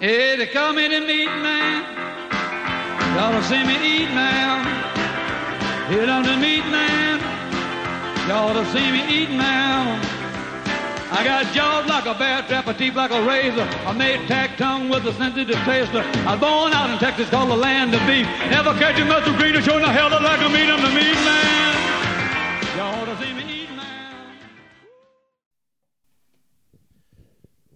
[0.00, 1.82] Hey, they call me the meat man.
[3.16, 4.62] Y'all to see me eat now.
[5.88, 7.18] Hit on the meat man.
[8.28, 9.98] Y'all to see me eat now.
[11.10, 13.66] I got jaws like a bear trap, a teeth like a razor.
[13.88, 16.04] I made tack tongue with a sensitive taster.
[16.28, 18.26] I was born out in Texas, called the land of beef.
[18.54, 20.70] Never catch a muscle greener, showing the hell like a meat.
[20.70, 21.74] I'm the meat man.
[22.78, 23.70] Y'all to see me eat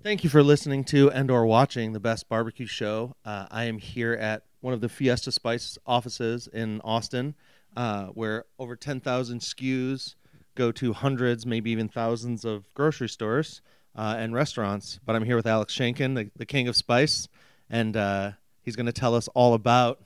[0.02, 3.14] Thank you for listening to and or watching the Best Barbecue Show.
[3.24, 7.36] Uh, I am here at one of the Fiesta Spice offices in Austin,
[7.76, 10.16] uh, where over 10,000 SKUs
[10.56, 13.62] go to hundreds, maybe even thousands of grocery stores
[13.94, 14.98] uh, and restaurants.
[15.06, 17.28] But I'm here with Alex Shankin, the, the king of spice,
[17.70, 18.32] and uh,
[18.62, 20.00] he's going to tell us all about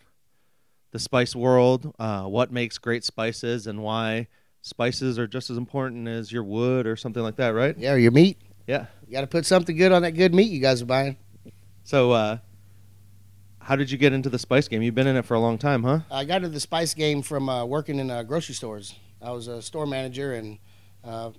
[0.90, 4.28] the spice world, uh, what makes great spices, and why
[4.60, 7.78] spices are just as important as your wood or something like that, right?
[7.78, 8.36] Yeah, your meat.
[8.66, 8.86] Yeah.
[9.06, 11.16] You got to put something good on that good meat you guys are buying.
[11.84, 12.38] So, uh,
[13.60, 14.82] how did you get into the spice game?
[14.82, 16.00] You've been in it for a long time, huh?
[16.10, 18.94] I got into the spice game from uh, working in uh, grocery stores.
[19.22, 20.58] I was a store manager and
[21.04, 21.30] uh,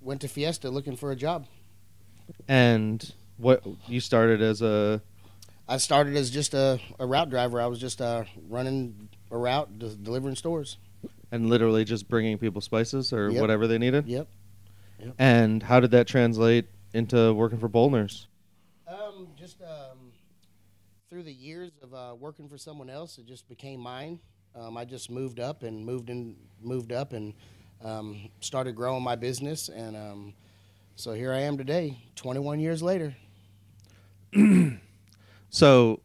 [0.00, 1.46] went to Fiesta looking for a job.
[2.48, 5.02] And what you started as a
[5.68, 7.60] I started as just a, a route driver.
[7.60, 10.78] I was just uh, running a route, de- delivering stores.
[11.30, 13.40] and literally just bringing people spices or Yep.
[13.40, 14.06] whatever they needed.
[14.08, 14.26] Yep.
[15.18, 18.26] And how did that translate into working for Bolners?
[18.88, 20.12] Um, just um,
[21.08, 24.20] through the years of uh, working for someone else, it just became mine.
[24.54, 27.34] Um, I just moved up and moved in, moved up and
[27.84, 30.34] um, started growing my business, and um,
[30.96, 33.14] so here I am today, 21 years later.
[35.50, 36.00] So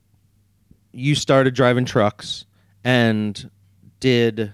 [0.91, 2.45] you started driving trucks
[2.83, 3.49] and
[3.99, 4.53] did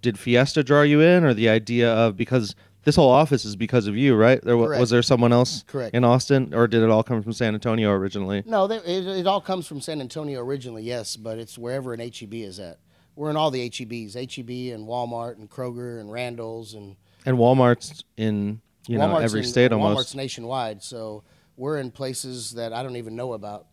[0.00, 3.86] did Fiesta draw you in or the idea of because this whole office is because
[3.86, 4.42] of you, right?
[4.42, 4.80] There Correct.
[4.80, 5.94] was there someone else Correct.
[5.94, 8.42] in Austin or did it all come from San Antonio originally?
[8.46, 12.00] No, they, it, it all comes from San Antonio originally, yes, but it's wherever an
[12.00, 12.78] HEB is at.
[13.16, 16.96] We're in all the HEBs, HEB and Walmart and Kroger and Randall's and
[17.26, 20.16] And Walmart's in you know Walmart's every in- state Walmart's almost.
[20.16, 21.22] nationwide, so
[21.56, 23.66] we're in places that I don't even know about.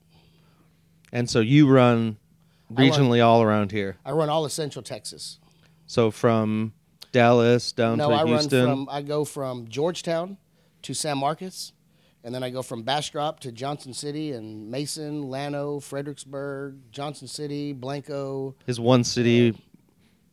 [1.13, 2.17] And so you run-
[2.73, 3.95] regionally all around here.
[4.05, 5.39] I run all of Central Texas.
[5.85, 6.73] So from
[7.11, 8.65] Dallas down no, to I Houston.
[8.65, 10.37] run from I go from Georgetown
[10.83, 11.73] to San Marcos,
[12.23, 17.73] and then I go from Bastrop to Johnson City and Mason, Llano, Fredericksburg, Johnson City,
[17.73, 18.55] Blanco.
[18.67, 19.53] is one city uh,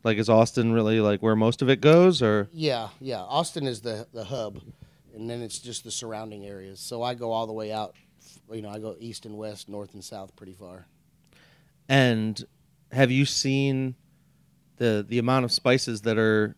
[0.03, 3.21] like is Austin really like where most of it goes or Yeah, yeah.
[3.21, 4.61] Austin is the the hub,
[5.15, 6.79] and then it's just the surrounding areas.
[6.79, 7.95] So I go all the way out.
[8.51, 10.85] You know, I go east and west, north and south, pretty far.
[11.89, 12.43] and
[12.91, 13.95] have you seen
[14.77, 16.55] the the amount of spices that are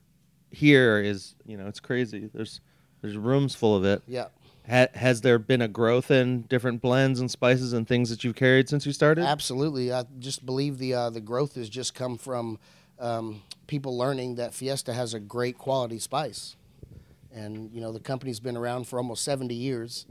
[0.52, 2.62] here is you know it's crazy there's
[3.02, 4.28] there's rooms full of it Yeah,
[4.68, 8.36] ha- has there been a growth in different blends and spices and things that you've
[8.36, 9.92] carried since you started absolutely.
[9.92, 12.60] I just believe the uh, the growth has just come from
[13.00, 16.56] um, people learning that Fiesta has a great quality spice,
[17.32, 20.06] and you know the company's been around for almost seventy years,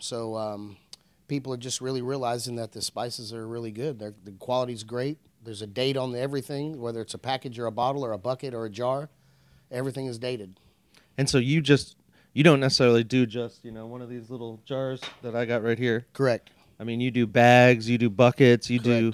[0.00, 0.76] so um,
[1.28, 3.98] people are just really realizing that the spices are really good.
[3.98, 5.18] They're, the quality's great.
[5.44, 8.52] There's a date on everything, whether it's a package or a bottle or a bucket
[8.54, 9.08] or a jar.
[9.70, 10.58] Everything is dated.
[11.16, 11.96] and so you just
[12.32, 15.62] you don't necessarily do just you know one of these little jars that i got
[15.62, 16.50] right here Correct.
[16.78, 19.12] i mean you do bags you do buckets you do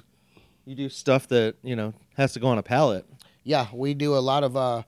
[0.67, 3.05] you do stuff that you know has to go on a pallet
[3.45, 4.83] Yeah, we do a lot of uh,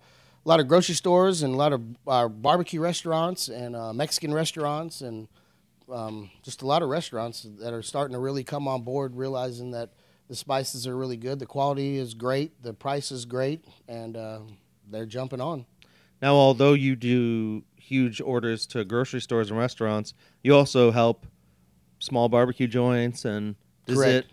[0.45, 4.33] a lot of grocery stores and a lot of uh, barbecue restaurants and uh, Mexican
[4.33, 5.29] restaurants and
[5.93, 9.73] um, just a lot of restaurants that are starting to really come on board, realizing
[9.73, 9.91] that
[10.29, 14.41] the spices are really good, the quality is great, the price is great, and uh,
[14.89, 15.67] they're jumping on.
[16.23, 21.27] Now, although you do huge orders to grocery stores and restaurants, you also help
[21.99, 23.25] small barbecue joints.
[23.25, 24.27] And does Correct.
[24.27, 24.33] it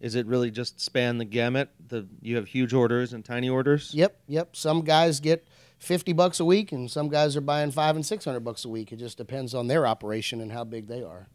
[0.00, 1.70] is it really just span the gamut?
[1.88, 3.94] The you have huge orders and tiny orders.
[3.94, 4.56] Yep, yep.
[4.56, 5.46] Some guys get
[5.78, 8.68] fifty bucks a week, and some guys are buying five and six hundred bucks a
[8.68, 8.92] week.
[8.92, 11.28] It just depends on their operation and how big they are.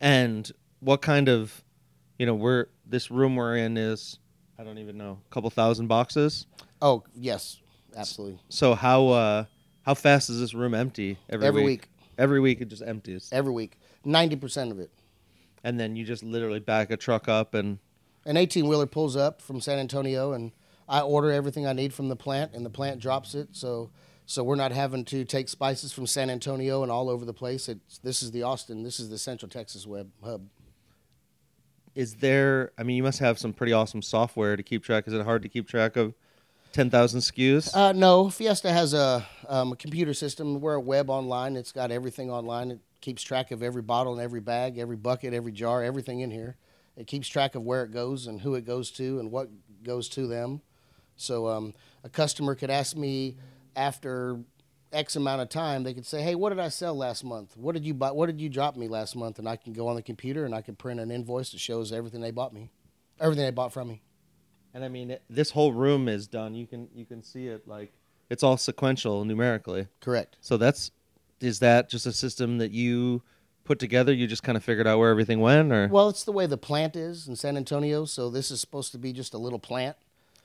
[0.00, 1.62] And what kind of,
[2.18, 4.18] you know, we're this room we're in is
[4.58, 6.46] I don't even know a couple thousand boxes.
[6.80, 7.60] Oh yes,
[7.96, 8.38] absolutely.
[8.48, 9.44] So how uh
[9.82, 11.80] how fast is this room empty every, Every week?
[11.82, 11.88] week.
[12.18, 14.90] Every week it just empties, Every week, ninety percent of it.
[15.64, 17.78] and then you just literally back a truck up and
[18.24, 20.52] an 18 wheeler pulls up from San Antonio and
[20.88, 23.90] I order everything I need from the plant and the plant drops it so
[24.26, 27.68] so we're not having to take spices from San Antonio and all over the place
[27.68, 30.46] it's this is the Austin this is the Central Texas web hub
[31.94, 35.12] is there i mean you must have some pretty awesome software to keep track is
[35.12, 36.14] it hard to keep track of
[36.72, 41.56] 10000 skus uh, no Fiesta has a, um, a computer system we're a web online
[41.56, 45.34] it's got everything online it, keeps track of every bottle and every bag, every bucket,
[45.34, 46.56] every jar, everything in here.
[46.96, 49.50] It keeps track of where it goes and who it goes to and what
[49.82, 50.62] goes to them.
[51.16, 51.74] So um,
[52.04, 53.36] a customer could ask me
[53.76, 54.40] after
[54.92, 57.56] X amount of time, they could say, "Hey, what did I sell last month?
[57.56, 58.12] What did you buy?
[58.12, 60.54] What did you drop me last month?" And I can go on the computer and
[60.54, 62.70] I can print an invoice that shows everything they bought me,
[63.18, 64.02] everything they bought from me.
[64.74, 66.54] And I mean, it, this whole room is done.
[66.54, 67.92] You can you can see it like
[68.30, 69.88] it's all sequential numerically.
[70.00, 70.36] Correct.
[70.40, 70.90] So that's
[71.40, 73.22] is that just a system that you
[73.64, 74.12] put together?
[74.12, 76.56] You just kind of figured out where everything went, or Well, it's the way the
[76.56, 78.04] plant is in San Antonio.
[78.04, 79.96] So this is supposed to be just a little plant.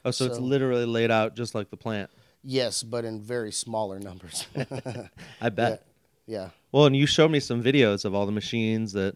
[0.03, 2.09] oh, so, it's literally laid out just like the plant.
[2.43, 4.47] Yes, but in very smaller numbers.
[5.41, 5.85] I bet.
[6.25, 6.49] yeah.
[6.71, 9.15] Well, and you showed me some videos of all the machines that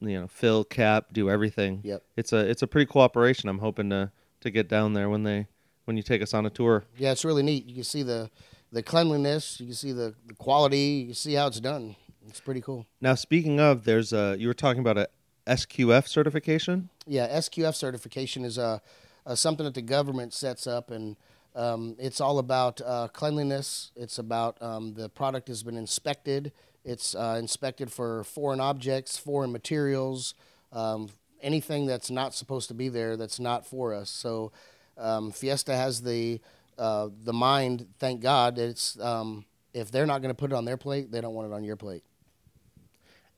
[0.00, 1.80] you know fill, cap, do everything.
[1.84, 2.02] Yep.
[2.16, 3.48] It's a it's a pretty cool operation.
[3.48, 5.46] I'm hoping to to get down there when they
[5.84, 6.84] when you take us on a tour.
[6.96, 7.66] Yeah, it's really neat.
[7.66, 8.30] You can see the
[8.72, 9.60] the cleanliness.
[9.60, 10.78] You can see the, the quality.
[10.78, 11.96] You can see how it's done.
[12.28, 12.86] It's pretty cool.
[13.00, 15.08] Now, speaking of, there's a you were talking about a
[15.46, 16.90] SQF certification.
[17.06, 18.80] Yeah, SQF certification is a,
[19.26, 21.16] uh, something that the government sets up, and
[21.56, 23.90] um, it's all about uh, cleanliness.
[23.96, 26.52] It's about um, the product has been inspected.
[26.84, 30.34] It's uh, inspected for foreign objects, foreign materials,
[30.72, 31.10] um,
[31.42, 34.10] anything that's not supposed to be there that's not for us.
[34.10, 34.52] So
[34.98, 36.40] um, Fiesta has the
[36.78, 37.86] uh, the mind.
[37.98, 39.44] Thank God it's um,
[39.74, 41.64] if they're not going to put it on their plate, they don't want it on
[41.64, 42.02] your plate.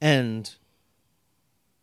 [0.00, 0.54] and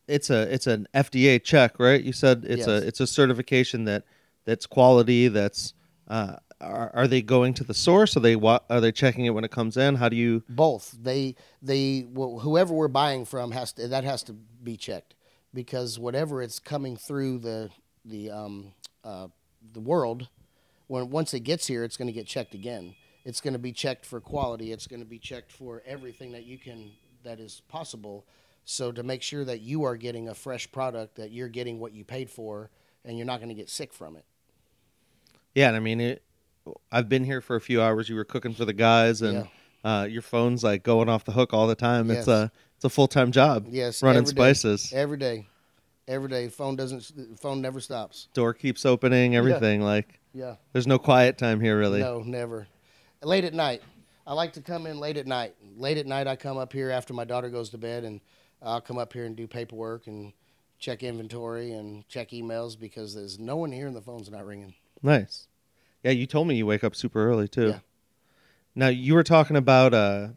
[0.08, 2.02] it's a it's an FDA check, right?
[2.02, 2.68] You said it's Yes.
[2.68, 4.04] a it's a certification that
[4.46, 5.28] that's quality.
[5.28, 5.74] That's
[6.08, 8.18] uh, are, are they going to the source?
[8.18, 9.96] Are they are they checking it when it comes in?
[9.96, 10.44] How do you?
[10.50, 15.14] both they they well, whoever we're buying from has to that has to be checked
[15.54, 17.70] because whatever it's coming through the
[18.06, 18.74] the um
[19.04, 19.28] uh
[19.74, 20.30] the world
[20.88, 23.72] when once it gets here it's going to get checked again it's going to be
[23.72, 26.92] checked for quality it's going to be checked for everything that you can
[27.24, 28.26] that is possible
[28.64, 31.92] so to make sure that you are getting a fresh product that you're getting what
[31.94, 32.70] you paid for
[33.04, 34.26] and you're not going to get sick from it
[35.56, 36.24] Yeah, and I mean it.
[36.92, 38.08] I've been here for a few hours.
[38.10, 39.48] You were cooking for the guys, and
[39.84, 42.12] uh, your phone's like going off the hook all the time.
[42.12, 42.28] It's Yes.
[42.28, 43.66] a it's a full time job.
[43.70, 44.42] yes running every day.
[44.42, 44.94] spices.
[44.96, 45.46] every day
[46.08, 49.36] every day phone doesn't phone never stops Door keeps opening.
[49.36, 52.00] Everything like yeah there's no quiet time here really.
[52.00, 52.68] No, never.
[53.22, 53.82] Late at night.
[54.26, 55.56] I like to come in late at night.
[55.76, 58.22] Late at night, I come up here after my daughter goes to bed, and
[58.62, 60.32] I'll come up here and do paperwork and
[60.78, 64.74] check inventory and check emails because there's no one here and the phone's not ringing.
[65.04, 65.48] Nice.
[66.04, 67.70] Yeah, you told me you wake up super early too.
[67.70, 67.80] Yeah.
[68.76, 70.30] Now you were talking about uh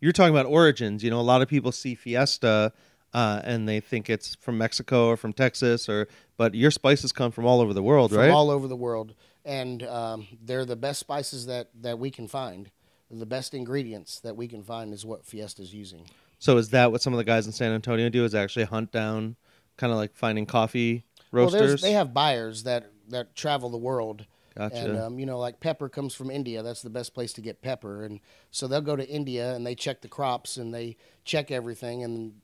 [0.00, 1.02] you were talking about origins.
[1.04, 2.72] You know, a lot of people see Fiesta
[3.14, 7.30] uh, and they think it's from Mexico or from Texas or but your spices come
[7.30, 8.30] from all over the world, From right?
[8.30, 9.14] all over the world,
[9.44, 12.70] and um, they're the best spices that that we can find.
[13.10, 16.10] The best ingredients that we can find is what Fiesta's using.
[16.38, 18.90] so is that what some of the guys in San Antonio do is actually hunt
[18.92, 19.36] down
[19.76, 21.60] kind of like finding coffee roasters?
[21.60, 24.26] there's, they have buyers that that travel the world.
[24.56, 24.76] Gotcha.
[24.76, 26.62] And um, you know, like pepper comes from India.
[26.62, 28.04] That's the best place to get pepper.
[28.04, 28.20] And
[28.50, 32.40] so they'll go to India and they check the crops and they check everything and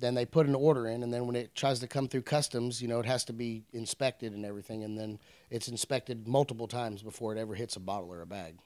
[0.00, 1.04] then they put an order in.
[1.04, 3.62] And then when it tries to come through customs, you know, it has to be
[3.72, 4.82] inspected and everything.
[4.82, 5.20] And then
[5.50, 8.56] it's inspected multiple times before it ever hits a bottle or a bag.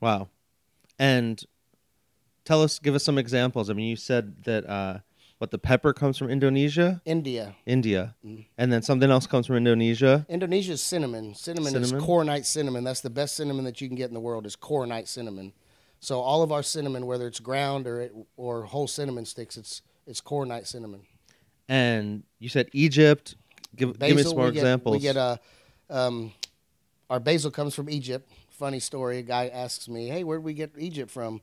[0.00, 0.28] Wow.
[0.98, 1.44] And
[2.46, 3.68] tell us, give us some examples.
[3.68, 4.98] I mean, you said that uh,
[5.42, 7.56] what the pepper comes from Indonesia, India.
[7.66, 8.42] India, Mm-hmm.
[8.56, 10.24] and then something else comes from Indonesia.
[10.28, 11.34] Indonesia's cinnamon.
[11.34, 11.96] Cinnamon, Cinnamon?
[11.98, 12.84] is coronite cinnamon.
[12.84, 15.52] That's the best cinnamon that you can get in the world is coronite cinnamon.
[15.98, 19.82] So all of our cinnamon, whether it's ground or it, or whole cinnamon sticks, it's
[20.06, 21.00] it's coronite cinnamon.
[21.68, 23.34] And you said Egypt.
[23.74, 24.94] Give, give me some more we get, examples.
[24.94, 25.40] We get a,
[25.90, 26.32] um,
[27.10, 28.30] our basil comes from Egypt.
[28.50, 29.18] Funny story.
[29.18, 31.40] A guy asks me, "Hey, where would we get Egypt from?"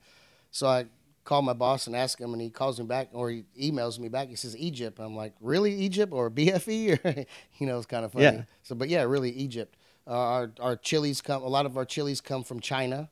[0.52, 0.86] So I
[1.30, 4.10] call my boss and ask him, and he calls me back or he emails me
[4.10, 4.30] back.
[4.30, 5.00] He says Egypt.
[5.00, 6.80] I'm like, really Egypt or BFE?
[7.06, 7.26] Or
[7.60, 8.26] you know, it's kind of funny.
[8.26, 8.44] Yeah.
[8.64, 9.78] So, but yeah, really Egypt.
[10.08, 11.44] Uh, our our chilies come.
[11.44, 13.10] A lot of our chilies come from China.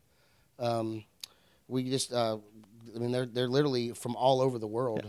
[0.58, 1.04] Um,
[1.68, 2.38] we just, uh,
[2.96, 5.06] I mean, they're they're literally from all over the world.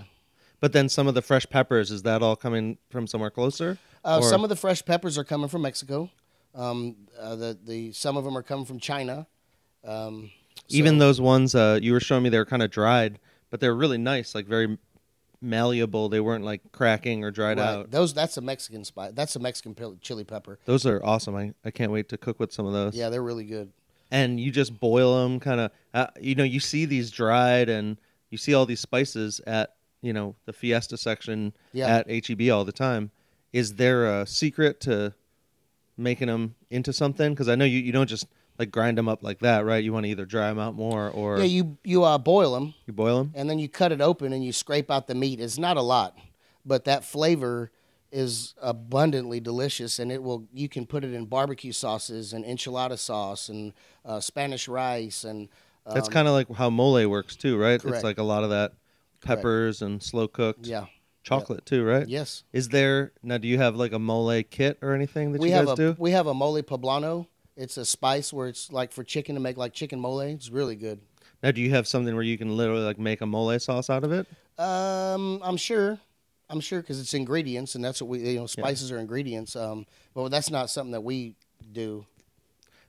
[0.61, 3.79] but then some of the fresh peppers, is that all coming from somewhere closer?
[4.05, 6.11] Uh, some of the fresh peppers are coming from Mexico.
[6.55, 9.27] Um, uh, the the some of them are coming from China.
[9.83, 10.31] Um,
[10.69, 13.19] Even those ones uh, you were showing me, they were kind of dried,
[13.51, 14.79] but they're really nice, like very
[15.41, 16.09] malleable.
[16.09, 17.91] They weren't like cracking or dried right, out.
[17.91, 19.13] those that's a Mexican spice.
[19.15, 20.59] That's a Mexican pil- chili pepper.
[20.65, 21.35] Those are awesome.
[21.37, 22.95] I, I can't wait to cook with some of those.
[22.95, 23.71] Yeah, they're really good.
[24.11, 27.99] and you just boil them kind of uh, you know you see these dried and
[28.31, 31.89] you see all these spices at you know the fiesta section Yeah.
[31.99, 33.11] at heb all the time
[33.53, 35.13] is there a secret to
[35.97, 38.27] making them into something because i know you, you don't just
[38.59, 39.83] like grind them up like that, right?
[39.83, 42.75] You want to either dry them out more or Yeah, you you uh, boil them
[42.87, 43.33] you boil them.
[43.35, 45.41] and then you cut it open and you scrape out the meat.
[45.41, 46.17] It's not a lot,
[46.65, 47.71] but that flavor
[48.11, 50.47] is abundantly delicious, and it will.
[50.53, 53.73] You can put it in barbecue sauces and enchilada sauce and
[54.05, 55.49] uh, Spanish rice and.
[55.87, 57.81] Um, That's kind of like how mole works too, right?
[57.81, 57.97] correct.
[57.97, 58.75] It's like a lot of that
[59.23, 60.85] peppers and slow cooked yeah.
[61.23, 62.07] chocolate too, right?
[62.07, 62.45] Yes.
[62.53, 63.38] Is there now?
[63.38, 65.97] Do you have like a mole kit or anything that we you guys a do?
[65.99, 67.27] we have a mole poblano.
[67.59, 70.21] It's a spice where it's like for chicken to make like chicken mole.
[70.21, 71.00] It's really good.
[71.43, 74.05] Now, do you have something where you can literally like make a mole sauce out
[74.05, 74.29] of it?
[74.59, 75.99] Um, I'm sure.
[76.49, 79.57] I'm sure because it's ingredients, and that's what we you know spices are ingredients.
[79.57, 81.35] Um, but that's not something that we
[81.73, 82.07] do.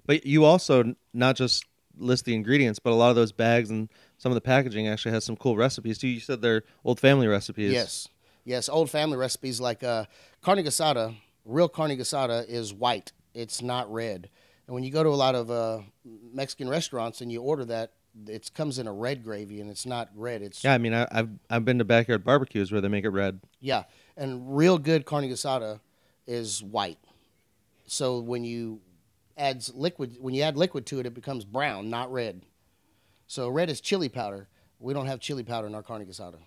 [0.05, 1.65] But you also not just
[1.97, 5.11] list the ingredients, but a lot of those bags and some of the packaging actually
[5.13, 6.07] has some cool recipes too.
[6.07, 7.71] You said they're old family recipes.
[7.71, 8.07] Yes,
[8.45, 8.69] yes.
[8.69, 10.05] Old family recipes like uh,
[10.41, 11.15] carne asada.
[11.43, 13.11] Real carne asada is white.
[13.33, 14.29] It's not red.
[14.69, 15.79] And when you go to a lot of uh,
[16.31, 17.93] Mexican restaurants and you order that,
[18.27, 20.43] it comes in a red gravy, and it's not red.
[20.43, 23.09] It's Yeah, I mean, I, I've I've been to backyard barbecues where they make it
[23.09, 23.39] red.
[23.59, 23.85] Yeah,
[24.15, 25.79] and real good carne asada
[26.27, 26.99] is white.
[27.87, 28.79] So when you
[29.35, 32.43] add liquid, when you add liquid to it, it becomes brown, not red.
[33.25, 34.49] So red is chili powder.
[34.77, 36.37] We don't have chili powder in our carne asada.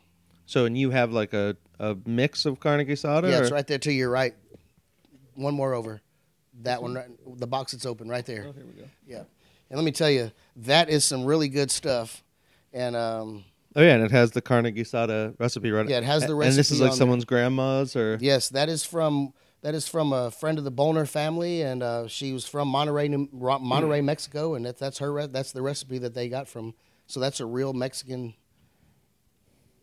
[0.46, 3.28] So, and you have like a, a mix of carne asada?
[3.28, 4.36] Yeah, it's right there to your right.
[5.34, 6.02] One more over.
[6.60, 8.46] That one, right, the box that's open right there.
[8.48, 8.88] Oh, here we go.
[9.06, 9.22] Yeah,
[9.70, 12.22] and let me tell you, that is some really good stuff.
[12.74, 13.44] And um,
[13.74, 15.88] Oh yeah, and it has the carne asada recipe right.
[15.88, 16.50] Yeah, it has the recipe.
[16.50, 16.98] And this is like on there.
[16.98, 19.32] someone's grandma's or Yes, that is from
[19.62, 23.08] that is from a friend of the Bolner family, and uh, she was from Monterey,
[23.08, 25.12] New- Ro- Monterrey, Mexico, and that, that's her.
[25.12, 26.74] Re- that's the recipe that they got from.
[27.06, 28.34] So that's a real Mexican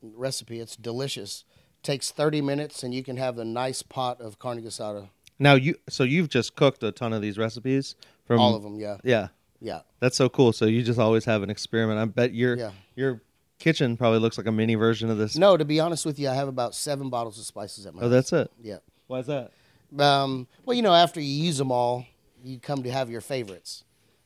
[0.02, 0.60] recipe.
[0.60, 1.46] It's delicious.
[1.82, 5.10] Takes thirty minutes, and you can have a nice pot of carne asada.
[5.40, 5.76] Now you.
[5.90, 9.30] So you've just cooked a ton of these recipes from All of them, yeah, Yeah,
[9.60, 9.82] yeah.
[10.00, 10.54] that's so cool.
[10.54, 12.00] So you just always have an experiment.
[12.00, 12.72] I bet your Yeah.
[12.96, 13.22] your
[13.58, 15.36] kitchen probably looks like a mini version of this.
[15.38, 18.02] No, to be honest with you, I have about seven bottles of spices at my.
[18.02, 18.12] Oh, house.
[18.12, 18.52] that's it.
[18.62, 18.78] yeah.
[19.08, 19.52] Why's that?
[19.98, 22.06] Um, well, you know, after you use them all,
[22.44, 23.84] you come to have your favorites.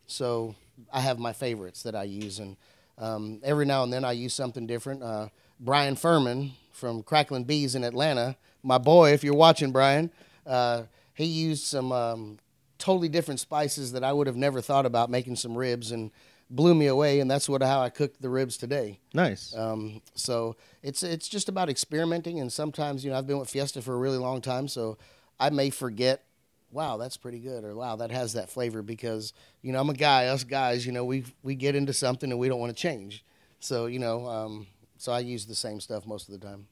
[0.08, 0.55] So
[0.91, 2.58] I have my favorites that I use, and
[2.98, 5.01] um, every now and then I use something different.
[5.01, 5.29] Uh,
[5.60, 10.12] Brian Furman from Crackling Bees in Atlanta, my boy, if you're watching, Brian,
[10.46, 12.39] uh, he used some um,
[12.77, 16.12] totally different spices that I would have never thought about making some ribs, and
[16.50, 17.20] blew me away.
[17.20, 19.00] And that's what how I cooked the ribs today.
[19.13, 19.55] Nice.
[19.55, 23.82] Um, so it's it's just about experimenting, and sometimes you know I've been with Fiesta
[23.82, 24.98] for a really long time, so
[25.39, 26.24] I may forget.
[26.72, 29.93] Wow, that's pretty good, or wow, that has that flavor because you know I'm a
[29.93, 30.27] guy.
[30.27, 33.24] Us guys, you know, we we get into something and we don't want to change.
[33.60, 34.67] So you know, um,
[34.98, 36.67] so I use the same stuff most of the time.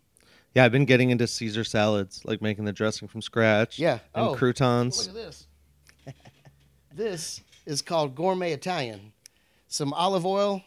[0.55, 3.79] Yeah, I've been getting into Caesar salads, like making the dressing from scratch.
[3.79, 3.99] Yeah.
[4.13, 5.07] And Oh, croutons.
[5.07, 5.47] Look at this.
[6.93, 9.13] this is called gourmet Italian.
[9.67, 10.61] Some olive oil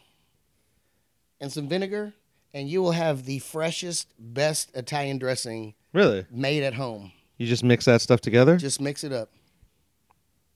[1.39, 2.13] and some vinegar,
[2.53, 6.25] and you will have the freshest, best Italian dressing Really?
[6.31, 7.11] made at home.
[7.37, 8.57] You just mix that stuff together?
[8.57, 9.29] Just mix it up.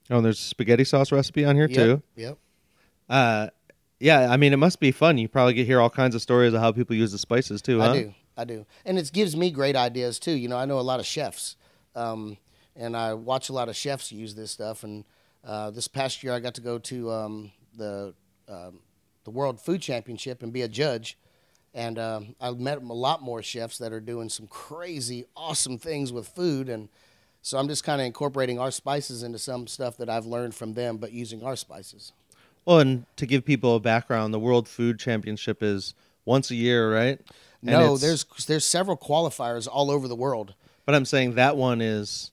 [0.09, 2.01] oh, and there's a spaghetti sauce recipe on here Yep, too.
[2.15, 2.37] Yep.
[3.09, 3.47] Uh,
[3.99, 5.17] yeah, I mean, it must be fun.
[5.17, 7.81] You probably get hear all kinds of stories of how people use the spices too,
[7.81, 7.91] huh?
[7.91, 8.13] I do.
[8.39, 8.65] I do.
[8.85, 10.31] And it gives me great ideas too.
[10.31, 11.57] You know, I know a lot of chefs,
[11.95, 12.37] um,
[12.75, 14.83] and I watch a lot of chefs use this stuff.
[14.83, 15.03] And
[15.43, 18.13] uh, this past year, I got to go to um, the
[18.47, 18.79] um,
[19.25, 21.17] the World Food Championship and be a judge.
[21.73, 26.11] And um, I met a lot more chefs that are doing some crazy, awesome things
[26.11, 26.67] with food.
[26.67, 26.89] And
[27.41, 30.73] so I'm just kind of incorporating our spices into some stuff that I've learned from
[30.73, 32.11] them, but using our spices.
[32.65, 35.93] Well, and to give people a background, the World Food Championship is
[36.25, 37.19] once a year, right?
[37.61, 40.53] No, there's there's several qualifiers all over the world.
[40.85, 42.31] But I'm saying that one is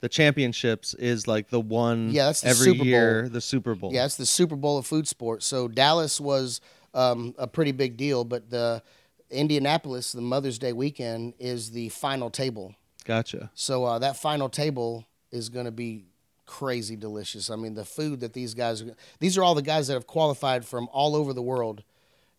[0.00, 2.86] the championships is like the one Yeah, that's the every Super Bowl.
[2.86, 3.92] year, the Super Bowl.
[3.92, 5.46] Yeah, it's the Super Bowl of food sports.
[5.46, 6.60] So Dallas was
[6.92, 8.82] um, a pretty big deal, but the
[9.30, 12.74] Indianapolis, the Mother's Day weekend, is the final table.
[13.04, 13.50] Gotcha.
[13.54, 16.04] So uh, that final table is going to be
[16.46, 17.50] crazy delicious.
[17.50, 20.06] I mean, the food that these guys are, these are all the guys that have
[20.06, 21.82] qualified from all over the world,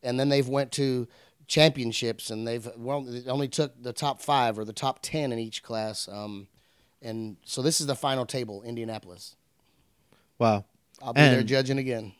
[0.04, 1.08] and then they've went to
[1.48, 5.40] championships, and they've well, they only took the top five or the top ten in
[5.40, 6.08] each class.
[6.08, 6.48] Um,
[7.02, 9.36] and so this is the final table, Indianapolis.
[10.40, 10.66] Wow.
[11.02, 12.14] I'll be there judging again.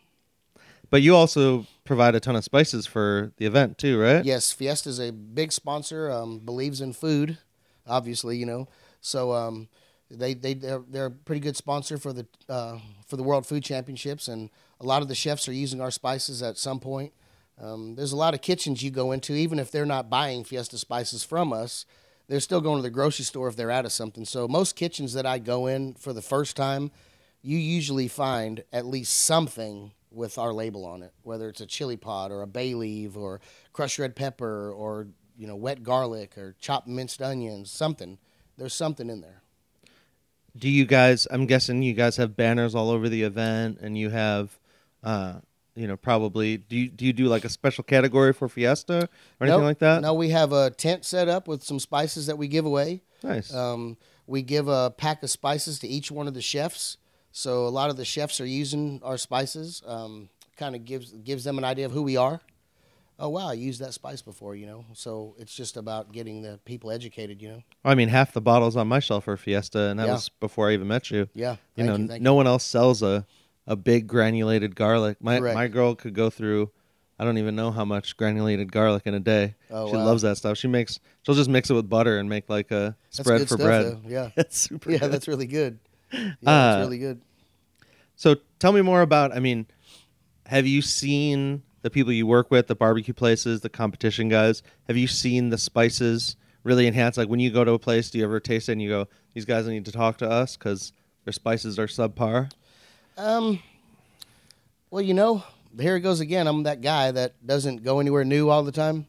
[0.90, 4.24] But you also provide a ton of spices for the event too, right?
[4.24, 6.10] Yes, Fiesta's a big sponsor.
[6.10, 7.38] Um, believes in food,
[7.86, 8.68] obviously, you know.
[9.00, 9.68] So um,
[10.10, 13.64] they they they're, they're a pretty good sponsor for the uh, for the World Food
[13.64, 17.12] Championships, and a lot of the chefs are using our spices at some point.
[17.58, 20.78] Um, there's a lot of kitchens you go into, even if they're not buying Fiesta
[20.78, 21.86] spices from us,
[22.28, 24.24] they're still going to the grocery store if they're out of something.
[24.24, 26.90] So most kitchens that I go in for the first time,
[27.42, 31.96] you usually find at least something with our label on it, whether it's a chili
[31.96, 33.40] pod or a bay leaf or
[33.72, 35.06] crushed red pepper or
[35.38, 38.18] you know wet garlic or chopped minced onions, something.
[38.56, 39.42] There's something in there.
[40.56, 41.28] Do you guys?
[41.30, 44.58] I'm guessing you guys have banners all over the event, and you have,
[45.04, 45.34] uh,
[45.76, 46.56] you know, probably.
[46.56, 49.08] Do you do you do like a special category for Fiesta
[49.40, 49.62] or anything Nope.
[49.64, 50.02] like that?
[50.02, 53.02] No, we have a tent set up with some spices that we give away.
[53.22, 53.52] Nice.
[53.54, 56.96] Um, we give a pack of spices to each one of the chefs.
[57.30, 59.82] So a lot of the chefs are using our spices.
[59.86, 62.40] Um, kind of gives gives them an idea of who we are.
[63.18, 64.84] Oh wow, I used that spice before, you know.
[64.94, 67.62] So it's just about getting the people educated, you know.
[67.84, 70.12] I mean, half the bottles on my shelf are Fiesta, and that Yeah.
[70.14, 71.28] was before I even met you.
[71.34, 73.26] Yeah, you know, you, no one else sells a
[73.66, 75.18] a big granulated garlic.
[75.20, 75.54] My Correct.
[75.54, 76.70] my girl could go through.
[77.18, 79.54] I don't even know how much granulated garlic in a day.
[79.70, 80.04] Oh, she wow.
[80.04, 80.58] loves that stuff.
[80.58, 81.00] She makes.
[81.22, 83.84] She'll just mix it with butter and make like a That's spread for stuff, bread.
[83.86, 84.00] though.
[84.06, 84.90] Yeah, It's super.
[84.90, 85.12] yeah, good.
[85.12, 85.78] that's really good.
[86.12, 87.20] Yeah, Uh, that's really good.
[88.16, 89.34] So tell me more about.
[89.34, 89.66] I mean,
[90.46, 94.62] have you seen the people you work with, the barbecue places, the competition guys?
[94.86, 97.16] Have you seen the spices really enhance?
[97.16, 99.08] Like when you go to a place, do you ever taste it and you go,
[99.34, 100.92] "These guys need to talk to us because
[101.24, 102.50] their spices are subpar"?
[103.16, 103.60] Um,
[104.90, 105.42] well, you know,
[105.78, 106.46] here it goes again.
[106.46, 109.06] I'm that guy that doesn't go anywhere new all the time.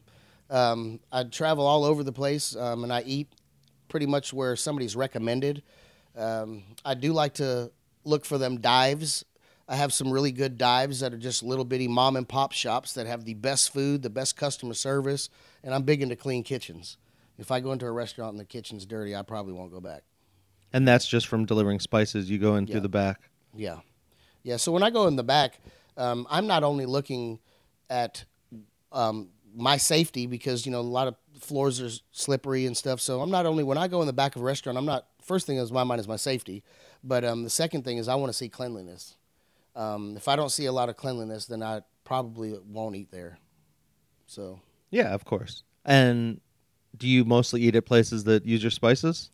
[0.50, 3.28] Um, I travel all over the place, um, and I eat
[3.88, 5.62] pretty much where somebody's recommended.
[6.16, 7.70] Um, I do like to
[8.04, 9.24] look for them dives.
[9.68, 12.94] I have some really good dives that are just little bitty mom and pop shops
[12.94, 15.28] that have the best food, the best customer service,
[15.62, 16.96] and I'm big into clean kitchens.
[17.38, 20.02] If I go into a restaurant and the kitchen's dirty, I probably won't go back.
[20.72, 22.30] And that's just from delivering spices.
[22.30, 22.72] You go in Yeah.
[22.72, 23.20] through the back.
[23.54, 23.80] Yeah,
[24.48, 24.56] yeah.
[24.56, 25.60] So when I go in the back,
[25.98, 27.38] um, I'm not only looking
[27.90, 28.24] at
[28.92, 32.98] um, my safety because you know a lot of floors are slippery and stuff.
[32.98, 35.06] So I'm not only when I go in the back of a restaurant, I'm not
[35.22, 36.64] first thing is my mind is my safety,
[37.04, 39.16] but um, the second thing is I want to see cleanliness.
[39.76, 43.38] Um, if I don't see a lot of cleanliness, then I probably won't eat there.
[44.26, 45.62] So Yeah, of course.
[45.84, 46.40] And
[46.96, 49.30] do you mostly eat at places that use your spices?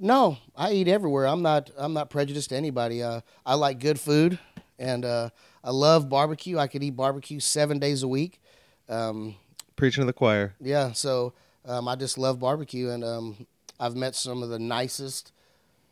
[0.00, 1.26] No, I eat everywhere.
[1.26, 1.70] I'm not.
[1.76, 3.02] I'm not prejudiced to anybody.
[3.02, 4.38] Uh, I like good food,
[4.80, 5.30] and uh,
[5.62, 6.58] I love barbecue.
[6.58, 8.40] I could eat barbecue seven days a week.
[8.88, 9.36] Um,
[9.76, 10.54] Preaching to the choir.
[10.60, 13.46] yeah, so um, I just love barbecue, and um,
[13.78, 15.32] I've met some of the nicest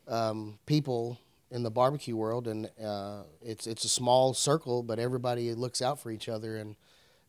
[0.09, 1.21] um, people
[1.51, 6.01] in the barbecue world, and uh, it's it's a small circle, but everybody looks out
[6.01, 6.77] for each other, and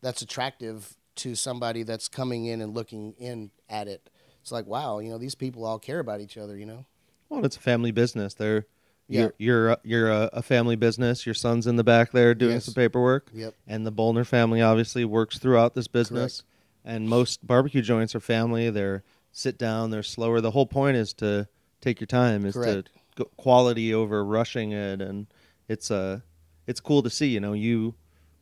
[0.02, 4.10] that's attractive to somebody that's coming in and looking in at it.
[4.42, 6.86] It's like, wow, you know, these people all care about each other, you know.
[7.28, 8.34] Well, it's a family business.
[8.34, 8.66] They're
[9.10, 9.22] Yeah.
[9.22, 11.26] you're you're, you're a, a family business.
[11.26, 12.66] Your son's in the back there doing Yes.
[12.66, 13.30] some paperwork.
[13.34, 13.56] Yep.
[13.68, 16.44] And the Bolner family obviously works throughout this business.
[16.86, 18.70] And most barbecue joints are family.
[18.70, 19.90] They're sit down.
[19.92, 20.42] They're slower.
[20.42, 21.48] The whole point is to
[21.82, 22.46] take your time.
[22.46, 22.88] Is Correct.
[22.88, 25.02] to go quality over rushing it.
[25.02, 25.28] And
[25.68, 26.20] it's uh
[26.68, 27.28] it's cool to see.
[27.28, 27.96] You know, you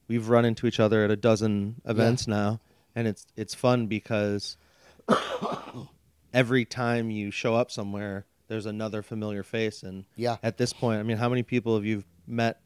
[0.08, 2.60] we've run into each other at a dozen events now,
[2.96, 4.58] and it's it's fun because
[6.34, 9.84] every time you show up somewhere, there's another familiar face.
[9.84, 10.38] And Yeah.
[10.44, 12.60] at this point, I mean, how many people have you met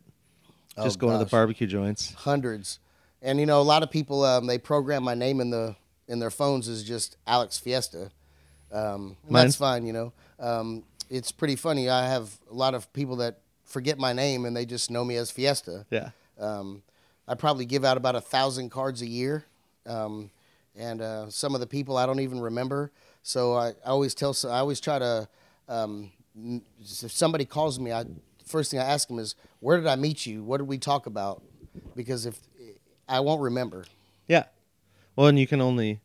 [0.78, 2.14] Oh, just going to the barbecue joints?
[2.14, 2.80] hundreds
[3.22, 5.76] and you know a lot of people um, they program my name in the
[6.08, 8.10] in their phones as just alex fiesta
[8.72, 13.18] um, that's fine you know um, it's pretty funny i have a lot of people
[13.18, 16.12] that forget my name and they just know me as fiesta Yeah.
[16.40, 16.82] um,
[17.28, 19.44] i probably give out about a thousand cards a year
[19.86, 20.32] um,
[20.76, 22.92] and uh, some of the people i don't even remember
[23.24, 25.28] so i, I always tell i always try to
[25.68, 26.12] um,
[26.80, 28.04] if somebody calls me i
[28.46, 31.06] first thing i ask them is where did i meet you what did we talk
[31.06, 31.42] about
[31.96, 32.40] because if
[33.08, 33.86] i won't remember
[34.28, 34.46] Yeah.
[35.16, 36.00] Well, and you can only,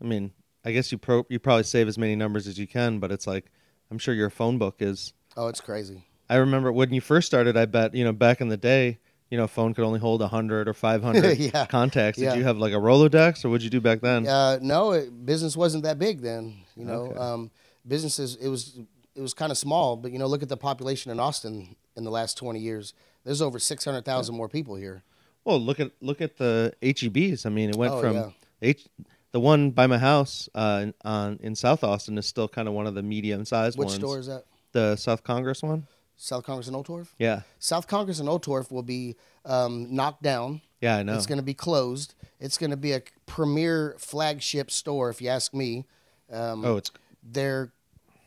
[0.00, 0.32] I mean,
[0.64, 3.26] I guess you pro you probably save as many numbers as you can, but it's
[3.26, 3.44] like
[3.90, 5.12] I'm sure your phone book is.
[5.36, 7.56] oh it's crazy I remember when you first started.
[7.58, 8.98] I bet you know back in the day,
[9.30, 11.66] you know, a phone could only hold hundred or five hundred Yeah.
[11.66, 12.18] contacts.
[12.18, 12.34] Did Yeah.
[12.36, 14.26] you have like a Rolodex, or what'd you do back then?
[14.26, 16.56] Uh, no, it, business wasn't that big then.
[16.76, 17.18] You know, Okay.
[17.18, 17.50] um,
[17.86, 18.78] businesses it was
[19.14, 19.96] it was kind of small.
[19.96, 22.94] But you know, look at the population in Austin in the last twenty years.
[23.24, 25.02] There's over six hundred thousand more people here.
[25.44, 27.46] Well, look at look at the HEBs.
[27.46, 28.30] I mean, it went Oh, from yeah.
[28.62, 28.86] H.
[29.32, 32.74] The one by my house uh, in- on in South Austin is still kind of
[32.74, 34.44] one of the medium sized Which store is that?
[34.72, 35.86] The South Congress one.
[36.20, 37.08] South Congress and Oltorf.
[37.18, 39.14] Yeah, South Congress and Oltorf will be
[39.44, 40.62] um, knocked down.
[40.80, 41.14] yeah, I know.
[41.14, 42.14] It's going to be closed.
[42.40, 45.84] It's going to be a premier flagship store, if you ask me.
[46.32, 46.90] Um, oh, it's
[47.30, 47.72] they're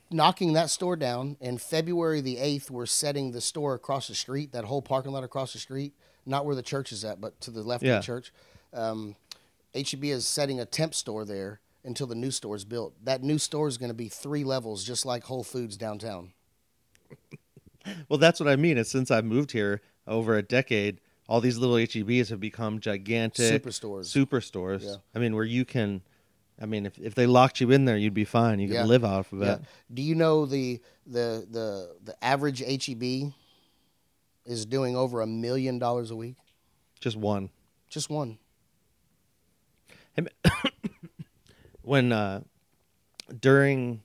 [0.10, 4.52] knocking that store down and february the 8th we're setting the store across the street
[4.52, 5.94] that whole parking lot across the street
[6.26, 7.96] not where the church is at but to the left Yeah.
[7.98, 8.34] of the church
[8.74, 9.16] um,
[9.74, 13.38] heb is setting a temp store there until the new store is built that new
[13.38, 16.34] store is going to be three levels just like whole foods downtown
[18.10, 18.78] Well, that's what I mean.
[18.78, 23.64] Is since I've moved here over a decade, all these little HEBs have become gigantic
[23.64, 24.06] Superstores.
[24.16, 24.84] Superstores.
[24.84, 24.96] Yeah.
[25.16, 26.02] I mean, where you can,
[26.62, 28.60] I mean, if, if they locked you in there, you'd be fine.
[28.60, 28.84] You could Yeah.
[28.86, 29.62] live off of that.
[29.94, 33.34] Do you know the the the the average HEB
[34.46, 36.36] is doing over a million dollars a week?
[37.00, 37.50] Just one.
[37.90, 38.38] Just one.
[41.84, 42.42] When uh,
[43.40, 44.04] during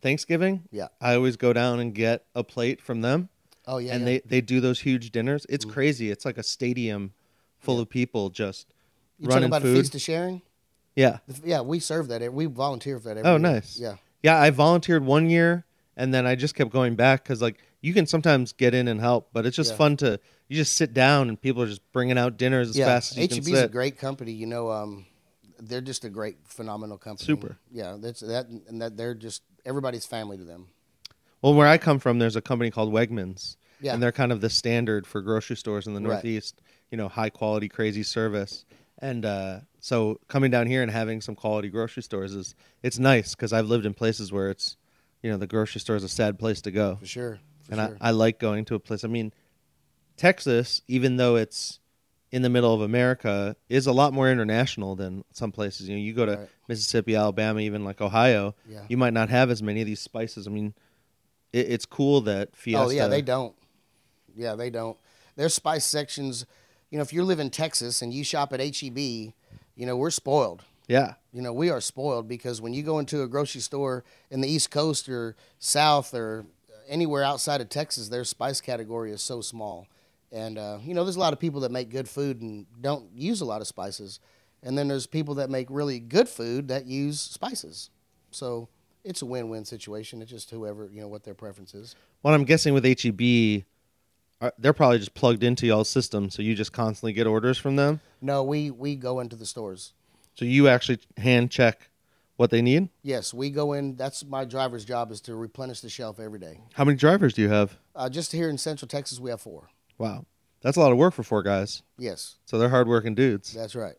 [0.00, 0.88] Thanksgiving, Yeah.
[1.02, 3.28] I always go down and get a plate from them,
[3.66, 3.92] Oh yeah.
[3.94, 4.06] and yeah.
[4.06, 5.44] they they do those huge dinners.
[5.50, 5.70] It's Mm.
[5.72, 6.10] crazy.
[6.10, 7.12] It's like a stadium
[7.58, 8.72] full of people just
[9.18, 9.76] you talking running about a food.
[9.82, 10.40] feast of sharing?
[10.96, 11.18] Yeah.
[11.44, 12.32] Yeah, we serve that.
[12.32, 13.18] We volunteer for that.
[13.18, 13.38] Every Oh, year.
[13.38, 13.78] nice.
[13.78, 13.96] Yeah.
[14.22, 15.64] Yeah, I volunteered one year,
[15.96, 19.00] and then I just kept going back because like you can sometimes get in and
[19.00, 19.76] help, but it's just Yeah.
[19.76, 22.86] fun to you just sit down and people are just bringing out dinners as yeah.
[22.86, 24.32] fast as you HEB's can a great company.
[24.32, 25.06] You know, um,
[25.60, 27.24] they're just a great, phenomenal company.
[27.24, 27.56] Super.
[27.70, 30.66] Yeah, that's that, and that they're just everybody's family to them.
[31.40, 33.94] Well, where I come from, there's a company called Wegmans, Yeah.
[33.94, 36.08] and they're kind of the standard for grocery stores in the Right.
[36.14, 36.60] Northeast.
[36.90, 38.64] You know, high quality, crazy service,
[38.98, 43.34] and uh, so coming down here and having some quality grocery stores is it's nice
[43.34, 44.76] because I've lived in places where it's,
[45.22, 46.96] you know, the grocery store is a sad place to go.
[47.00, 47.40] For sure.
[47.64, 47.98] For and sure.
[48.00, 49.04] I, I like going to a place.
[49.04, 49.32] I mean,
[50.16, 51.78] Texas, even though it's
[52.30, 55.88] in the middle of America, is a lot more international than some places.
[55.88, 56.48] You know, you go to Right.
[56.68, 58.82] Mississippi, Alabama, even like Ohio, Yeah.
[58.88, 60.46] you might not have as many of these spices.
[60.46, 60.74] I mean,
[61.52, 62.84] it, it's cool that Fiesta.
[62.84, 63.54] Oh yeah, they don't.
[64.36, 64.96] Yeah, they don't.
[65.36, 66.46] Their spice sections.
[66.90, 69.32] You know, if you live in Texas and you shop at HEB,
[69.76, 70.64] you know we're spoiled.
[70.88, 74.40] Yeah, You know, we are spoiled because when you go into a grocery store in
[74.40, 76.46] the East Coast or South or
[76.88, 79.86] anywhere outside of Texas, their spice category is so small.
[80.32, 83.08] And, uh, you know, there's a lot of people that make good food and don't
[83.14, 84.18] use a lot of spices.
[84.64, 87.90] And then there's people that make really good food that use spices.
[88.32, 88.68] So
[89.04, 90.20] it's a win win situation.
[90.22, 91.94] It's just whoever, you know, what their preference is.
[92.22, 93.64] What I'm guessing with HEB,
[94.40, 97.76] are, they're probably just plugged into y'all's system, so you just constantly get orders from
[97.76, 98.00] them.
[98.20, 99.92] No, we, we go into the stores.
[100.34, 101.90] So you actually hand check
[102.36, 102.88] what they need.
[103.02, 103.96] Yes, we go in.
[103.96, 106.60] That's my driver's job is to replenish the shelf every day.
[106.74, 107.76] How many drivers do you have?
[107.94, 109.68] Uh, just here in Central Texas, we have four.
[109.98, 110.24] Wow,
[110.62, 111.82] that's a lot of work for four guys.
[111.98, 113.52] Yes, So they're hardworking dudes.
[113.52, 113.96] that's right.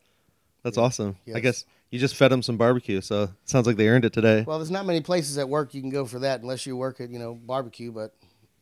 [0.64, 1.16] That's awesome.
[1.36, 4.14] I guess you just fed them some barbecue, so it sounds like they earned it
[4.14, 4.44] today.
[4.48, 7.02] Well, there's not many places at work you can go for that unless you work
[7.02, 7.92] at you know barbecue.
[7.92, 8.16] But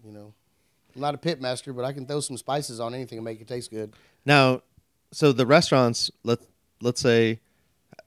[0.06, 0.34] you know,
[0.96, 3.40] I'm not a pit master, but I can throw some spices on anything and make
[3.42, 3.94] it taste good.
[4.26, 4.62] Now,
[5.12, 6.40] so the restaurants, let
[6.82, 7.40] let's say,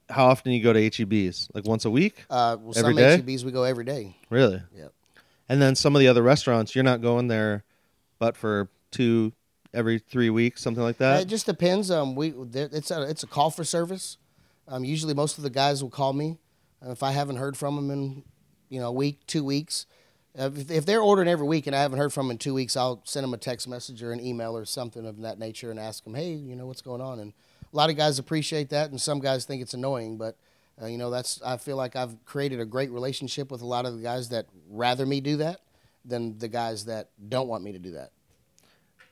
[0.09, 1.49] how often do you go to HEBs?
[1.53, 3.17] Like once a week, Uh, well, Every some day?
[3.19, 4.15] HEBs we go every day.
[4.29, 4.61] really?
[4.75, 4.93] Yep.
[5.49, 7.63] And then some of the other restaurants, you're not going there,
[8.19, 9.33] but for two
[9.73, 11.21] every three weeks, something like that.
[11.21, 11.89] it just depends.
[11.91, 14.17] Um, we it's a it's a call for service.
[14.67, 16.37] Um, usually most of the guys will call me
[16.85, 18.23] if I haven't heard from them in
[18.69, 19.85] you know a week, two weeks.
[20.35, 22.75] If, if they're ordering every week and I haven't heard from them in two weeks,
[22.75, 25.79] I'll send them a text message or an email or something of that nature and
[25.79, 27.19] ask them, hey, you know what's going on.
[27.19, 27.33] And
[27.71, 30.37] a lot of guys appreciate that, and some guys think it's annoying, but.
[30.81, 33.85] Uh, you know that's I feel like I've created a great relationship with a lot
[33.85, 35.59] of the guys that rather me do that
[36.05, 38.11] than the guys that don't want me to do that.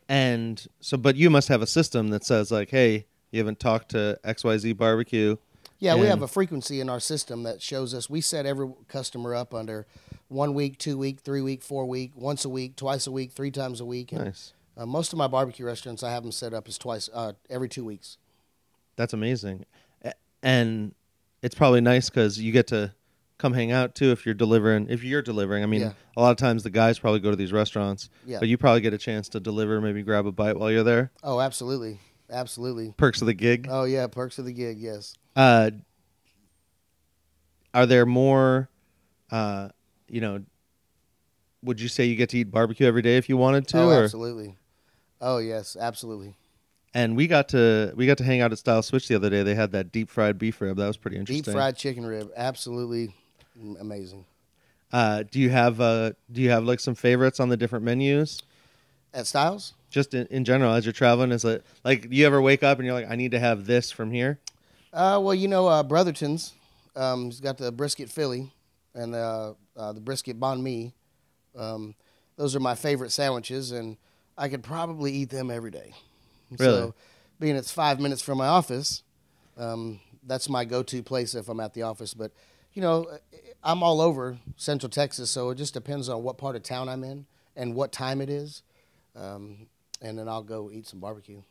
[0.09, 3.89] And so, but you must have a system that says like, hey, you haven't talked
[3.91, 5.37] to XYZ Barbecue.
[5.79, 8.07] Yeah, we have a frequency in our system that shows us.
[8.07, 9.87] We set every customer up under
[10.31, 13.51] one week, two week, three week, four week, once a week, twice a week, three
[13.51, 14.11] times a week.
[14.13, 14.53] And, Nice.
[14.77, 17.67] uh, most of my barbecue restaurants, I have them set up as twice, uh, every
[17.67, 18.17] two weeks.
[18.95, 19.65] That's amazing.
[20.43, 20.95] And
[21.43, 22.93] it's probably nice because you get to
[23.37, 24.87] come hang out too if you're delivering.
[24.89, 25.93] If you're delivering, I mean, Yeah.
[26.17, 28.39] a lot of times the guys probably go to these restaurants, Yeah.
[28.39, 31.11] but you probably get a chance to deliver, maybe grab a bite while you're there.
[31.23, 32.93] Oh, absolutely, absolutely.
[32.97, 33.67] Perks of the gig.
[33.69, 34.79] Oh yeah, perks of the gig.
[34.79, 35.13] Yes.
[35.35, 35.71] Uh,
[37.73, 38.69] are there more?
[40.11, 40.43] You know,
[41.63, 43.79] would you say you get to eat barbecue every day if you wanted to?
[43.79, 44.03] oh, or?
[44.03, 44.57] absolutely.
[45.21, 46.35] Oh yes, absolutely.
[46.93, 49.41] And we got to we got to hang out at Stiles Switch the other day.
[49.43, 50.75] They had that deep fried beef rib.
[50.75, 51.43] That was pretty interesting.
[51.43, 53.15] Deep fried chicken rib, absolutely
[53.79, 54.25] amazing.
[54.91, 58.41] Uh, do you have uh, do you have like some favorites on the different menus?
[59.13, 62.41] At Stiles, Just in, in general, as you're traveling, is it like do you ever
[62.41, 64.39] wake up and you're like, I need to have this from here?
[64.91, 66.53] Uh, well, you know, uh, Brotherton's,
[66.97, 68.51] um, he's got the brisket Philly
[68.93, 70.93] and uh, uh, the brisket banh mi.
[71.57, 71.95] Um,
[72.37, 73.97] those are my favorite sandwiches, and
[74.37, 75.93] I could probably eat them every day.
[76.57, 76.71] Really?
[76.73, 76.95] So,
[77.39, 79.03] being it's five minutes from my office,
[79.57, 82.13] um, that's my go-to place if I'm at the office.
[82.13, 82.31] But,
[82.73, 83.07] you know,
[83.63, 87.03] I'm all over Central Texas, so it just depends on what part of town I'm
[87.03, 87.25] in
[87.55, 88.63] and what time it is.
[89.15, 89.67] Um,
[90.01, 91.41] and then I'll go eat some barbecue.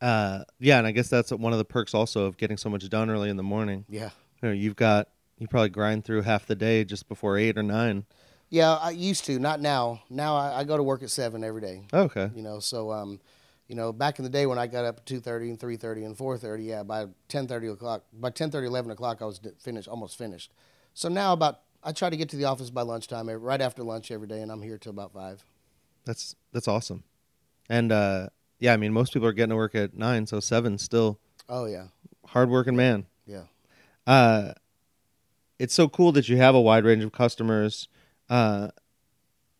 [0.00, 2.88] Uh, yeah, and I guess that's one of the perks also of getting so much
[2.88, 3.84] done early in the morning.
[3.88, 4.10] Yeah.
[4.42, 5.08] You know, you've got
[5.38, 8.04] you probably grind through half the day just before eight or nine.
[8.50, 10.02] Yeah, I used to, not now.
[10.08, 11.82] Now I, I go to work at seven every day.
[11.92, 12.30] Okay.
[12.34, 13.20] You know, so um,
[13.68, 15.76] you know, back in the day when I got up at two thirty and three
[15.76, 19.40] thirty and four thirty, yeah, by ten thirty o'clock, by 10:30, 11 o'clock, I was
[19.60, 20.52] finished, almost finished.
[20.94, 24.10] So now about I try to get to the office by lunchtime, right after lunch
[24.10, 25.44] every day, and I'm here till about five.
[26.06, 27.04] That's that's awesome.
[27.68, 30.78] And uh, yeah, I mean, most people are getting to work at nine, so seven
[30.78, 31.20] still
[31.50, 31.88] Oh yeah,
[32.26, 33.04] hardworking man.
[33.26, 33.42] yeah.
[34.06, 34.54] Uh,
[35.58, 37.88] it's so cool that you have a wide range of customers.
[38.28, 38.68] Uh,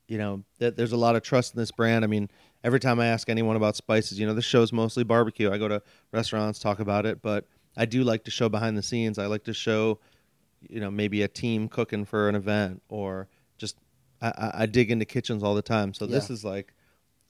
[0.07, 2.05] you know that there's a lot of trust in this brand.
[2.05, 2.31] I mean,
[2.65, 5.51] every time I ask anyone about spices, you know, this show's mostly barbecue.
[5.53, 5.83] I go to
[6.13, 9.19] restaurants, talk about it, but I do like to show behind the scenes.
[9.19, 10.01] I like to show,
[10.69, 13.77] you know, maybe a team cooking for an event or just
[14.21, 15.95] I, I, I dig into kitchens all the time.
[15.95, 16.75] So this is like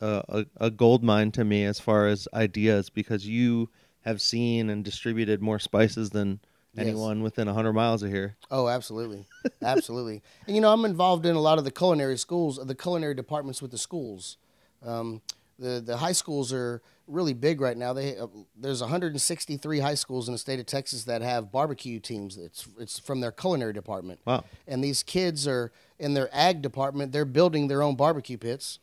[0.00, 3.68] a, a, a gold mine to me as far as ideas because you
[4.02, 6.40] have seen and distributed more spices than
[6.78, 6.86] Yes.
[6.88, 8.36] anyone within 100 miles of here.
[8.50, 9.26] Oh, absolutely,
[9.62, 10.22] absolutely.
[10.46, 13.60] And you know, I'm involved in a lot of the culinary schools, the culinary departments
[13.60, 14.36] with the schools.
[14.84, 15.22] Um,
[15.58, 17.92] the the high schools are really big right now.
[17.92, 22.36] They uh, there's 163 high schools in the state of Texas that have barbecue teams.
[22.36, 24.20] It's it's from their culinary department.
[24.24, 24.44] Wow.
[24.66, 27.12] And these kids are in their ag department.
[27.12, 28.78] They're building their own barbecue pits,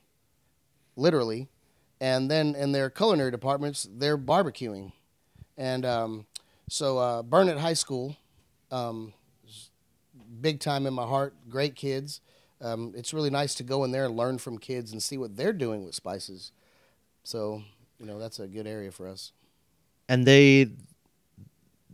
[0.96, 1.48] literally,
[2.02, 4.92] and then in their culinary departments, they're barbecuing.
[5.58, 6.26] And um,
[6.70, 8.16] so uh, Burnett High School,
[8.72, 9.14] um,
[10.42, 11.34] big time in my heart.
[11.50, 12.22] Great kids.
[12.62, 15.36] Um, it's really nice to go in there and learn from kids and see what
[15.36, 16.52] they're doing with spices.
[17.24, 17.62] So
[18.00, 19.32] you know that's a good area for us.
[20.10, 20.70] and they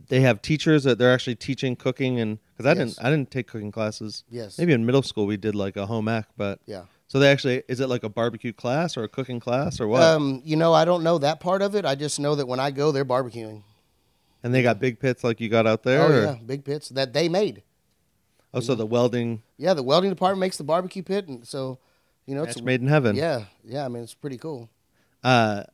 [0.08, 2.78] they have teachers that they're actually teaching cooking and because I Yes.
[2.96, 4.24] didn't I didn't take cooking classes.
[4.30, 4.58] Yes.
[4.58, 6.84] Maybe in middle school we did like a home ec, but Yeah.
[7.08, 10.02] so they actually is it like a barbecue class or a cooking class or what?
[10.02, 11.84] Um, you know, I don't know that part of it.
[11.84, 13.62] I just know that when I go, they're barbecuing.
[14.42, 16.00] And they got big pits like you got out there.
[16.02, 17.62] Oh or- yeah, big pits that they made.
[18.54, 21.78] Oh, so the welding Yeah, the welding department makes the barbecue pit, and so
[22.26, 23.16] you know it's made in heaven.
[23.16, 23.84] yeah, yeah.
[23.84, 24.68] I mean, it's pretty cool.
[25.24, 25.64] Uh,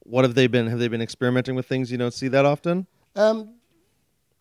[0.00, 0.66] what have they been?
[0.66, 2.86] Have they been experimenting with things you don't see that often?
[3.14, 3.54] Um,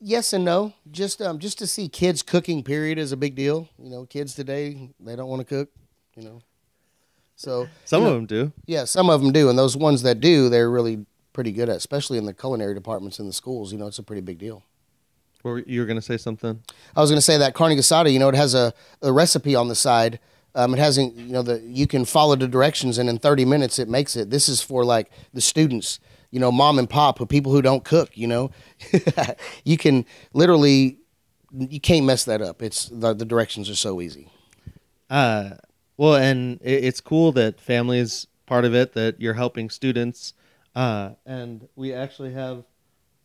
[0.02, 0.74] yes and no.
[0.92, 2.64] Just um, just to see kids cooking.
[2.64, 3.70] Period is a big deal.
[3.82, 5.70] You know, kids today they don't want to cook.
[6.18, 6.42] You know,
[7.36, 8.52] so Some you of them do.
[8.66, 11.76] Yeah, some of them do, and those ones that do, they're really pretty good at,
[11.76, 13.72] especially in the culinary departments in the schools.
[13.72, 14.64] You know, it's a pretty big deal.
[15.44, 16.64] Or you were going to say something?
[16.96, 19.54] I was going to say that carne asada, you know, it has a, a recipe
[19.54, 20.20] on the side.
[20.56, 23.78] Um, it hasn't, you know, the you can follow the directions, and in 30 minutes
[23.78, 24.30] it makes it.
[24.30, 26.00] This is for like the students,
[26.32, 28.18] you know, mom and pop, or people who don't cook.
[28.18, 28.52] You know,
[29.66, 31.00] you can literally,
[31.52, 32.62] you can't mess that up.
[32.62, 34.30] It's the, the directions are so easy.
[35.10, 35.56] Uh,
[35.98, 38.94] well, and it, it's cool that family is part of it.
[38.94, 40.34] That you're helping students,
[40.76, 42.64] uh, and we actually have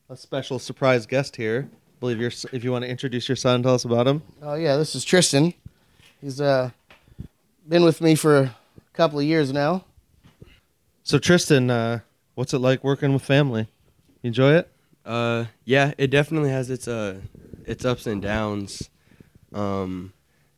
[0.09, 1.69] a special surprise guest here.
[1.73, 2.33] I believe you're.
[2.53, 4.23] If you want to introduce your son, tell us about him.
[4.43, 5.55] Oh yeah, this is Tristan.
[6.21, 6.71] He's uh
[7.69, 8.55] been with me for a
[8.93, 9.85] couple of years now.
[11.03, 12.01] So Tristan, uh,
[12.35, 13.69] what's it like working with family?
[14.23, 14.71] You enjoy it?
[15.05, 17.21] Uh, yeah, it definitely has its uh,
[17.65, 18.91] its ups and downs.
[19.53, 20.13] Um,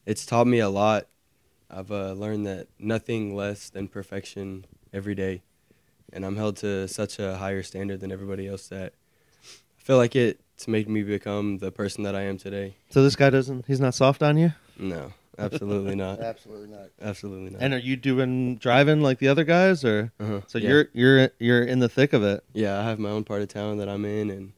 [0.04, 1.06] it's taught me a lot.
[1.70, 5.42] I've uh, learned that nothing less than perfection every day,
[6.12, 8.92] and I'm held to such a higher standard than everybody else that
[9.78, 12.76] I feel like it's made me become the person that I am today.
[12.90, 13.66] So this guy doesn't.
[13.66, 14.52] He's not soft on you.
[14.78, 16.20] No, absolutely not.
[16.32, 16.88] Absolutely not.
[17.00, 17.62] Absolutely not.
[17.62, 20.40] And are you doing driving like the other guys, or uh-huh.
[20.46, 20.68] so yeah.
[20.68, 22.44] you're you're you're in the thick of it?
[22.52, 24.52] Yeah, I have my own part of town that I'm in, and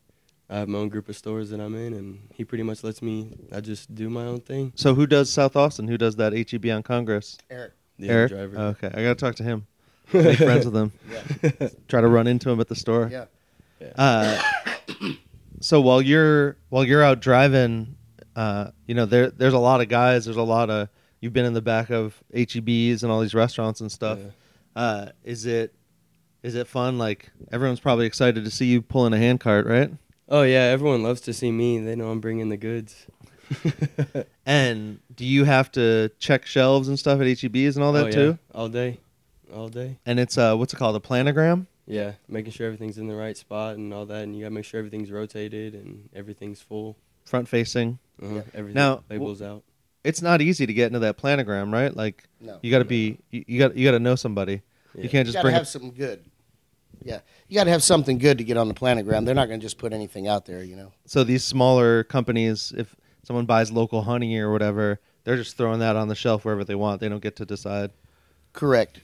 [0.48, 3.02] I have my own group of stores that I'm in, and he pretty much lets
[3.02, 3.36] me.
[3.52, 4.72] I just do my own thing.
[4.76, 5.88] So who does South Austin?
[5.88, 7.38] Who does that HEB on Congress?
[7.50, 7.72] Eric.
[7.98, 8.32] The Eric.
[8.32, 8.56] other driver.
[8.58, 9.66] Oh, okay, I gotta talk to him.
[10.12, 10.92] Make friends with them.
[11.42, 11.68] Yeah.
[11.88, 13.08] Try to run into them at the store.
[13.10, 13.26] Yeah.
[13.96, 14.40] Uh,
[15.60, 17.96] so while you're while you're out driving,
[18.36, 20.24] uh, you know there there's a lot of guys.
[20.24, 20.88] There's a lot of
[21.20, 24.18] you've been in the back of HEBs and all these restaurants and stuff.
[24.18, 24.82] Yeah.
[24.82, 25.74] Uh, is it
[26.42, 26.98] is it fun?
[26.98, 29.90] Like everyone's probably excited to see you pulling a handcart, right?
[30.28, 31.78] Oh yeah, everyone loves to see me.
[31.78, 33.06] They know I'm bringing the goods.
[34.46, 38.06] And do you have to check shelves and stuff at HEBs and all that oh,
[38.06, 38.38] yeah, too?
[38.54, 39.00] all day,
[39.54, 39.98] all day.
[40.04, 40.96] And it's uh, what's it called?
[40.96, 41.66] A planogram.
[41.86, 44.64] Yeah, making sure everything's in the right spot and all that, and you gotta make
[44.64, 46.96] sure everything's rotated and everything's full.
[47.24, 47.98] front facing.
[48.22, 48.34] Uh-huh.
[48.36, 48.42] Yeah.
[48.54, 49.62] Everything Now, labels out.
[50.02, 51.94] It's not easy to get into that planogram, right?
[51.94, 52.58] Like No.
[52.62, 54.62] you got to be you, you got you got to know somebody.
[54.94, 55.02] Yeah.
[55.02, 55.66] You can't You just got to bring have it.
[55.66, 56.24] some good.
[57.02, 59.26] Yeah, you got to have something good to get on the planogram.
[59.26, 60.92] They're not going to just put anything out there, you know.
[61.06, 65.96] So these smaller companies, if someone buys local honey or whatever, they're just throwing that
[65.96, 67.00] on the shelf wherever they want.
[67.02, 67.90] They don't get to decide.
[68.54, 69.00] Correct.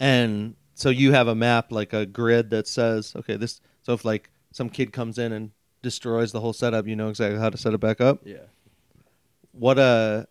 [0.00, 3.60] And so you have a map, like a grid that says, okay, this.
[3.82, 5.50] So if like some kid comes in and
[5.82, 8.20] destroys the whole setup, you know exactly how to set it back up.
[8.24, 8.38] Yeah.
[9.52, 10.24] What uh,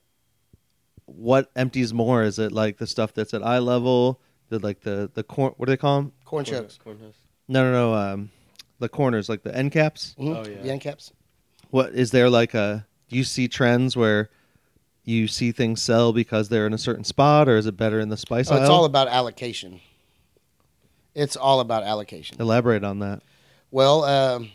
[1.05, 2.23] what empties more?
[2.23, 4.19] Is it like the stuff that's at eye level?
[4.49, 5.53] The like the the corn?
[5.57, 6.11] What do they call them?
[6.25, 6.79] Corn chucks.
[7.47, 7.93] No, no, no.
[7.93, 8.31] Um,
[8.79, 10.15] the corners, like the end caps.
[10.19, 10.35] Mhm.
[10.35, 10.61] Oh, yeah.
[10.61, 11.13] The end caps.
[11.69, 12.85] What is there like a?
[13.09, 14.29] Do you see trends where
[15.05, 18.09] you see things sell because they're in a certain spot, or is it better in
[18.09, 18.61] the spice Oh, aisle?
[18.61, 19.81] it's all about allocation.
[21.15, 22.37] It's all about allocation.
[22.39, 23.21] Elaborate on that.
[23.69, 24.49] Well, um,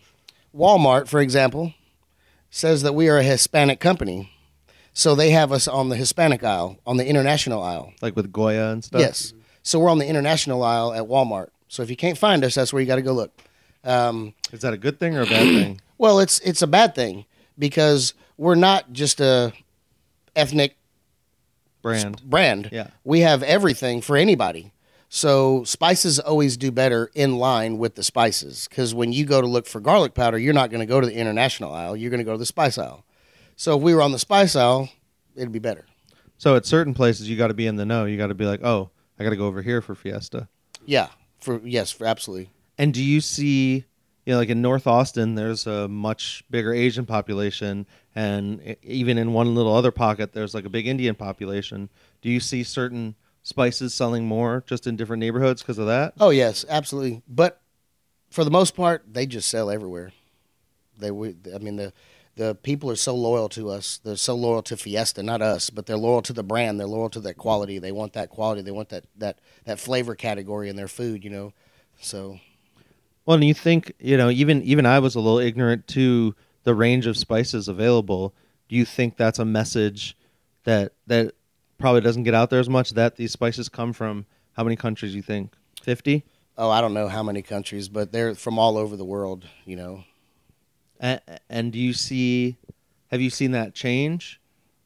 [0.54, 1.74] Walmart, for example,
[2.50, 4.32] says that we are a Hispanic company.
[4.92, 7.92] So they have us on the Hispanic aisle, on the international aisle.
[8.02, 9.00] Like with Goya and stuff.
[9.00, 9.32] Yes.
[9.62, 11.48] So we're on the international aisle at Walmart.
[11.68, 13.30] So if you can't find us, that's where you got to go look.
[13.84, 15.80] Um, Is that a good thing or a bad thing?
[15.98, 17.26] well, it's it's a bad thing
[17.58, 19.52] because we're not just a
[20.38, 20.76] ethnic
[21.82, 22.22] Brand.
[22.24, 22.68] brand.
[22.72, 22.88] Yeah.
[23.04, 24.72] We have everything for anybody.
[25.08, 29.46] So spices always do better in line with the spices because when you go to
[29.46, 31.96] look for garlic powder, you're not going to go to the international aisle.
[31.96, 33.04] You're going to go to the spice aisle.
[33.56, 34.90] So if we were on the spice aisle,
[35.34, 35.86] it'd be better.
[36.36, 38.04] So at certain places, you got to be in the know.
[38.04, 40.48] You got to be like, oh, I got to go over here for Fiesta.
[40.84, 41.08] Yeah.
[41.40, 42.50] For yes, for absolutely.
[42.76, 43.84] And do you see,
[44.28, 49.32] you know, like in North Austin, there's a much bigger Asian population, and even in
[49.32, 51.88] one little other pocket, there's like a big Indian population.
[52.20, 56.12] Do you see certain spices selling more just in different neighborhoods because of that?
[56.20, 57.22] Oh yes, absolutely.
[57.26, 57.62] But
[58.28, 60.12] for the most part, they just sell everywhere.
[60.98, 61.94] They, we, I mean, the
[62.36, 63.98] the people are so loyal to us.
[64.04, 66.78] They're so loyal to Fiesta, not us, but they're loyal to the brand.
[66.78, 67.78] They're loyal to that quality.
[67.78, 68.60] They want that quality.
[68.60, 71.24] They want that that that flavor category in their food.
[71.24, 71.52] You know,
[71.98, 72.40] so
[73.28, 76.74] Well, and you think, you know, even even I was a little ignorant to the
[76.74, 78.32] range of spices available.
[78.70, 80.16] Do you think that's a message
[80.64, 81.34] that that
[81.76, 82.92] probably doesn't get out there as much?
[82.92, 85.14] That these spices come from how many countries?
[85.14, 86.24] You think fifty?
[86.56, 89.46] oh, I don't know how many countries, but they're from all over the world.
[89.66, 90.04] You know,
[90.98, 92.56] And, and do you see?
[93.10, 94.40] Have you seen that change?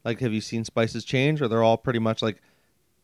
[0.05, 2.43] Like, have you seen spices change, or they're all pretty much like?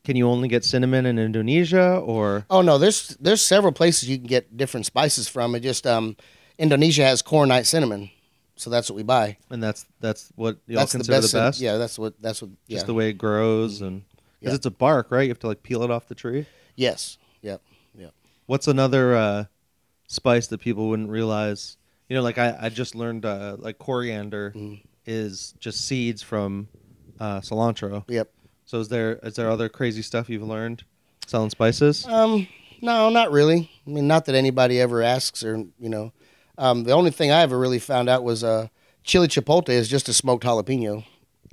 [0.09, 4.16] Can you only get cinnamon in Indonesia, or Oh no, there's there's several places you
[4.16, 5.55] can get different spices from.
[5.55, 6.16] It just um,
[6.59, 8.09] Indonesia has Korintje cinnamon,
[8.57, 9.37] so that's what we buy.
[9.51, 11.33] and that's that's what y'all that's the consider best.
[11.33, 11.61] the best?
[11.61, 12.53] Yeah, that's what that's what.
[12.71, 14.01] just the way it grows, and
[14.40, 14.57] because Yeah.
[14.57, 15.25] it's a bark, right?
[15.25, 16.47] You have to like peel it off the tree.
[16.75, 17.18] Yes.
[17.42, 17.61] Yep.
[17.99, 18.14] Yep.
[18.47, 19.44] What's another uh,
[20.07, 21.77] spice that people wouldn't realize?
[22.09, 24.81] You know, like I, I just learned uh, like coriander Mhm.
[25.05, 26.68] is just seeds from
[27.21, 28.05] uh, cilantro.
[28.09, 28.31] Yep.
[28.68, 30.85] So is there is there other crazy stuff you've learned
[31.26, 32.04] selling spices?
[32.07, 32.46] Um,
[32.83, 33.70] no, not really.
[33.87, 36.12] I mean, not that anybody ever asks, or you know,
[36.59, 38.68] um, the only thing I ever really found out was uh,
[39.02, 41.07] chili chipotle is just a smoked jalapeno.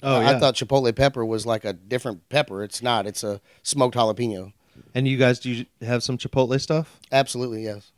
[0.04, 0.30] Oh I- yeah.
[0.32, 2.66] I thought chipotle pepper was like a different pepper.
[2.66, 3.08] It's not.
[3.08, 4.52] It's a smoked jalapeno.
[4.94, 7.94] and you guys do you have some chipotle stuff, Absolutely, yes.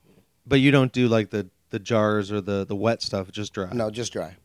[0.45, 3.73] but you don't do like the the jars or the the wet stuff, just dry.
[3.73, 4.35] No, just dry.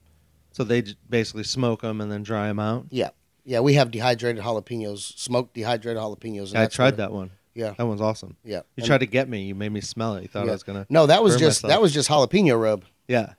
[0.52, 2.86] So they basically smoke them and then dry them out.
[2.88, 3.10] Yeah,
[3.44, 3.60] yeah.
[3.60, 6.54] We have dehydrated jalapenos, smoked dehydrated jalapenos.
[6.54, 7.30] I tried that one.
[7.54, 8.36] Yeah, That one's awesome.
[8.44, 8.58] yeah.
[8.58, 9.42] You And- tried to get me.
[9.42, 10.22] You made me smell it.
[10.22, 10.52] You thought Yeah.
[10.52, 10.86] I was gonna.
[10.88, 11.68] No, that was just myself.
[11.70, 12.84] that was just jalapeno rub.
[13.08, 13.34] Yeah,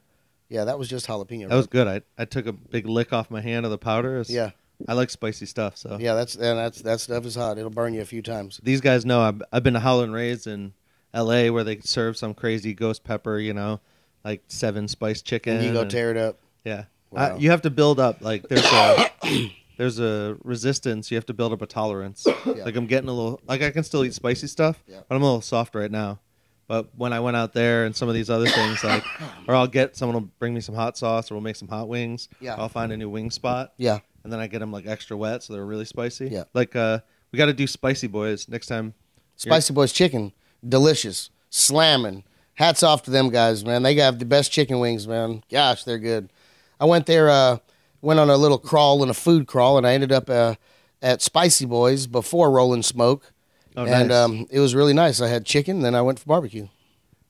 [0.50, 1.44] Yeah, that was just jalapeno.
[1.44, 1.50] Rub.
[1.50, 1.88] That was good.
[1.88, 4.20] I I took a big lick off my hand of the powder.
[4.20, 4.52] It's- Yeah,
[4.88, 5.78] I like spicy stuff.
[5.78, 6.14] So yeah.
[6.14, 7.58] That's and that's that stuff is hot.
[7.58, 8.60] It'll burn you a few times.
[8.62, 10.74] these guys know I've, I've been to Howlin' Ray's in
[11.12, 11.50] L.A.
[11.50, 13.40] where they serve some crazy ghost pepper.
[13.40, 13.80] You know,
[14.24, 15.56] like seven spice chicken.
[15.58, 16.38] And you go and- tear it up.
[16.64, 17.36] Yeah, Wow.
[17.36, 19.10] I, you have to build up like there's a
[19.78, 21.10] there's a resistance.
[21.12, 22.26] You have to build up a tolerance.
[22.46, 22.66] Yeah.
[22.66, 25.00] Like I'm getting a little like I can still eat spicy stuff, Yeah.
[25.08, 26.20] but I'm a little soft right now.
[26.68, 29.04] But when I went out there and some of these other things, like,
[29.48, 31.88] or I'll get someone will bring me some hot sauce, or we'll make some hot
[31.88, 32.30] wings.
[32.40, 32.56] Yeah.
[32.56, 34.00] I'll find a new wing spot, Yeah.
[34.24, 36.28] and then I get them like extra wet, so they're really spicy.
[36.30, 36.44] Yeah.
[36.54, 37.00] Like, uh,
[37.32, 38.94] we got to do spicy boys next time.
[39.36, 40.32] Spicy Boys chicken,
[40.68, 42.24] delicious, slamming.
[42.56, 43.84] Hats off to them guys, man.
[43.84, 45.44] They got the best chicken wings, man.
[45.50, 46.32] Gosh, they're good.
[46.80, 47.58] I went there, uh,
[48.04, 50.56] went on a little crawl and a food crawl, and I ended up uh,
[51.02, 53.32] at Spicy Boys before Rolling Smoke,
[53.76, 54.18] Oh, and nice.
[54.18, 55.20] um, it was really nice.
[55.20, 56.68] I had chicken, then I went for barbecue.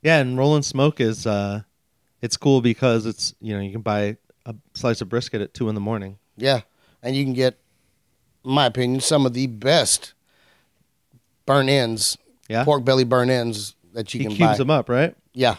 [0.02, 1.62] Yeah, and rolling smoke is uh,
[2.22, 5.70] it's cool because it's you know you can buy a slice of brisket at two
[5.70, 6.18] in the morning.
[6.36, 6.62] Yeah,
[7.02, 7.58] and you can get,
[8.44, 10.14] in my opinion, some of the best
[11.46, 12.18] burn ends,
[12.50, 14.58] Yeah, pork belly burn ends that you he can cubes buy.
[14.58, 15.16] them up, right?
[15.34, 15.56] Yeah.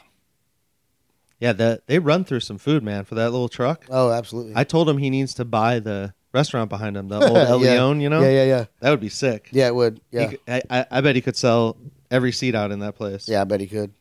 [1.45, 3.85] Yeah, that they run through some food, man, for that little truck.
[3.91, 4.55] Oh, absolutely.
[4.57, 7.73] I told him he needs to buy the restaurant behind him, the old El Yeah.
[7.73, 8.23] Leon, you know?
[8.23, 8.65] Yeah, yeah, yeah.
[8.81, 9.51] That would be sick.
[9.53, 10.01] Yeah, it would.
[10.11, 10.29] Yeah.
[10.29, 11.77] could- I, I, I bet he could sell
[12.11, 13.29] every seat out in that place.
[13.29, 13.93] Yeah, I bet he could.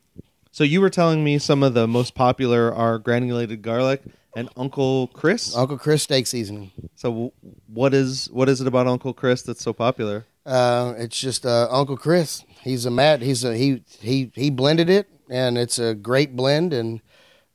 [0.52, 4.02] So you were telling me some of the most popular are granulated garlic
[4.38, 5.54] and Uncle Chris.
[5.56, 6.72] Uncle Chris steak seasoning.
[6.96, 7.34] So
[7.68, 10.26] what is what is it about Uncle Chris that's so popular?
[10.46, 12.44] Uh, it's just uh, Uncle Chris.
[12.62, 13.22] He's a mad.
[13.22, 16.72] He's a he he he blended it, and it's a great blend.
[16.72, 17.02] And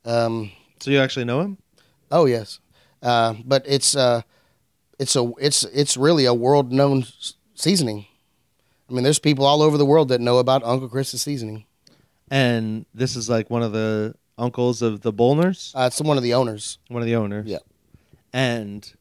[0.05, 1.57] um, So you actually know him?
[2.11, 2.59] oh yes,
[3.03, 4.21] uh, but it's uh,
[4.97, 7.05] it's a it's it's really a world known
[7.55, 8.05] seasoning.
[8.89, 11.65] I mean, there's people all over the world that know about Uncle Chris's seasoning.
[12.31, 16.23] And this is like one of the uncles of the Bolners, Uh, it's one of
[16.23, 16.79] the owners.
[16.87, 17.45] one of the owners.
[17.47, 17.59] Yeah.
[18.33, 18.91] And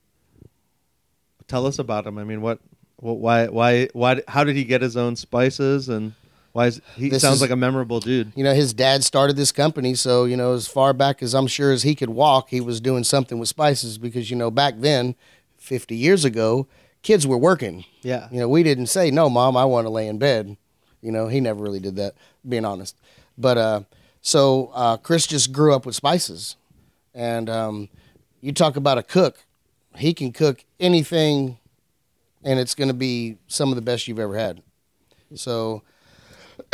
[1.46, 2.18] tell us about him.
[2.18, 2.58] I mean, what,
[2.96, 6.12] what why, why, why, how did he get his own spices and
[6.52, 8.32] why is he This sounds is- like a memorable dude.
[8.34, 11.46] You know, his dad started this company, so you know, as far back as I'm
[11.46, 14.74] sure as he could walk, he was doing something with spices because you know, back
[14.78, 15.14] then,
[15.58, 16.66] 50 years ago,
[17.02, 17.84] kids were working.
[18.02, 18.28] Yeah.
[18.30, 20.56] You know, we didn't say, "No, mom, I want to lay in bed."
[21.02, 22.14] You know, he never really did that,
[22.48, 22.96] being honest.
[23.36, 23.80] But uh,
[24.20, 26.56] so uh, Chris just grew up with spices,
[27.14, 27.88] and um,
[28.40, 29.44] you talk about a cook,
[29.96, 31.58] he can cook anything,
[32.42, 34.62] and it's going to be some of the best you've ever had.
[35.34, 35.82] So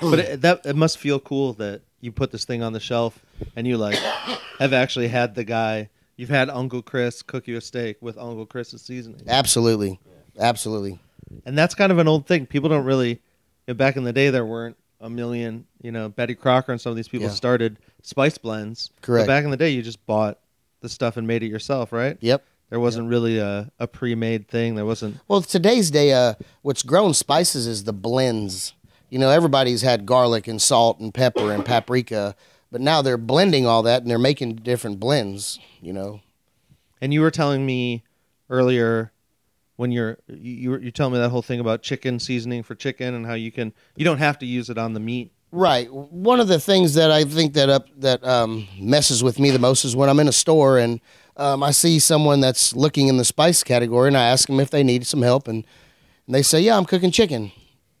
[0.00, 3.18] but it, that it must feel cool that you put this thing on the shelf
[3.56, 3.96] and you like
[4.58, 8.46] have actually had the guy you've had Uncle Chris cook you a steak with Uncle
[8.46, 9.22] Chris's seasoning.
[9.28, 9.98] absolutely,
[10.38, 10.98] absolutely,
[11.46, 12.46] And that's kind of an old thing.
[12.46, 13.20] People don't really.
[13.66, 15.66] You know, back in the day, there weren't a million.
[15.80, 17.32] You know, Betty Crocker and some of these people Yeah.
[17.32, 18.90] started spice blends.
[19.02, 19.26] Correct.
[19.26, 20.38] But back in the day, you just bought
[20.80, 22.16] the stuff and made it yourself, right?
[22.20, 22.44] yep.
[22.70, 24.76] There wasn't really a, a pre-made thing.
[24.76, 25.18] There wasn't.
[25.28, 28.72] Well, today's day, uh, what's grown spices is the blends.
[29.12, 32.34] You know, everybody's had garlic and salt and pepper and paprika,
[32.70, 35.58] but now they're blending all that and they're making different blends.
[35.82, 36.20] You know,
[37.02, 38.04] And you were telling me
[38.48, 39.12] earlier
[39.76, 43.26] when you're you you telling me that whole thing about chicken seasoning for chicken and
[43.26, 45.30] how you can you don't have to use it on the meat.
[45.50, 45.92] right?
[45.92, 49.58] One of the things that I think that up that um, messes with me the
[49.58, 51.02] most is when I'm in a store and
[51.36, 54.70] um, I see someone that's looking in the spice category, and I ask them if
[54.70, 55.66] they need some help, and,
[56.26, 57.52] and they say, "Yeah, I'm cooking chicken."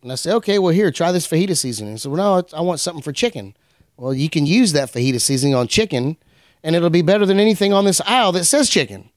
[0.02, 2.80] And I say, "Okay, well here, try this fajita seasoning." So, well, no, I want
[2.80, 3.54] something for chicken.
[3.96, 6.16] Well, you can use that fajita seasoning on chicken,
[6.62, 9.10] and it'll be better than anything on this aisle that says chicken.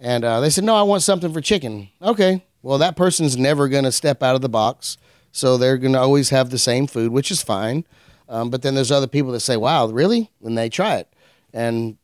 [0.00, 3.68] And uh, they said, "No, I want something for chicken." Okay, well that person's never
[3.68, 4.96] going to step out of the box,
[5.32, 7.84] so they're going to always have the same food, which is fine.
[8.28, 11.12] Um, but then there's other people that say, "Wow, really?" When they try it,
[11.52, 11.98] and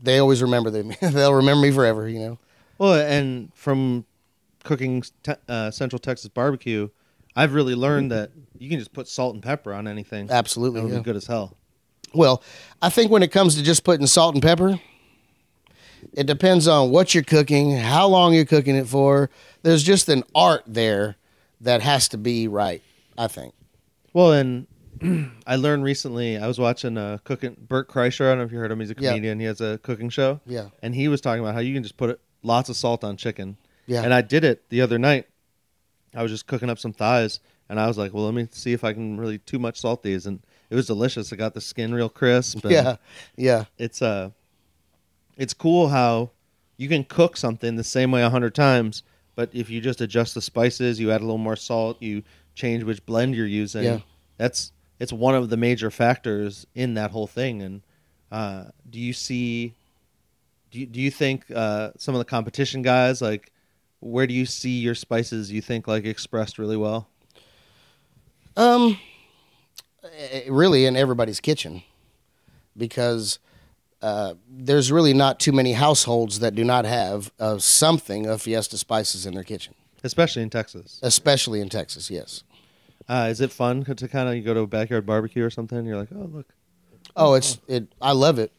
[0.00, 0.92] they always remember them.
[1.00, 2.08] They'll remember me forever.
[2.08, 2.38] You know.
[2.78, 4.04] Well, and from
[4.64, 6.88] cooking te- uh, Central Texas barbecue,
[7.36, 10.30] I've really learned that you can just put salt and pepper on anything.
[10.30, 10.80] Absolutely.
[10.80, 10.98] It'll yeah.
[10.98, 11.56] be good as hell.
[12.14, 12.42] Well,
[12.82, 14.80] I think when it comes to just putting salt and pepper,
[16.12, 19.30] it depends on what you're cooking, how long you're cooking it for.
[19.62, 21.16] There's just an art there
[21.60, 22.82] that has to be right,
[23.16, 23.54] I think.
[24.12, 24.66] Well, and
[25.46, 26.38] I learned recently.
[26.38, 28.26] I was watching a cooking Bert Kreischer.
[28.26, 28.80] I don't know if you heard him.
[28.80, 29.10] He's a Yeah.
[29.10, 29.38] comedian.
[29.40, 30.40] He has a cooking show.
[30.46, 30.68] Yeah.
[30.82, 33.16] and he was talking about how you can just put it, lots of salt on
[33.16, 33.56] chicken.
[33.86, 34.02] Yeah.
[34.02, 35.26] And I did it the other night.
[36.14, 38.72] I was just cooking up some thighs, and I was like, "Well, let me see
[38.72, 40.40] if I can really too much salt these." And
[40.70, 41.32] it was delicious.
[41.32, 42.64] It got the skin real crisp.
[42.64, 42.96] Yeah.
[43.36, 43.64] Yeah.
[43.78, 44.30] it's uh,
[45.36, 46.30] it's cool how
[46.76, 49.02] you can cook something the same way a hundred times,
[49.34, 52.22] but if you just adjust the spices, you add a little more salt, you
[52.54, 53.84] change which blend you're using.
[53.84, 53.98] Yeah.
[54.36, 57.62] That's it's one of the major factors in that whole thing.
[57.62, 57.82] And
[58.32, 59.74] uh, do you see?
[60.70, 63.52] Do you, do you think uh, some of the competition guys like?
[64.00, 65.50] Where do you see your spices?
[65.50, 67.08] You think like expressed really well?
[68.56, 68.98] Um,
[70.18, 71.82] eh, really in everybody's kitchen
[72.76, 73.38] because
[74.02, 78.78] uh, there's really not too many households that do not have uh, something of Fiesta
[78.78, 79.74] spices in their kitchen,
[80.04, 81.00] especially in Texas.
[81.02, 82.10] especially in Texas.
[82.10, 82.44] Yes.
[83.08, 85.78] Uh, is it fun to kind of you go to a backyard barbecue or something?
[85.78, 86.46] And you're like, oh look,
[87.16, 87.88] Oh, it's it.
[88.00, 88.52] I love it.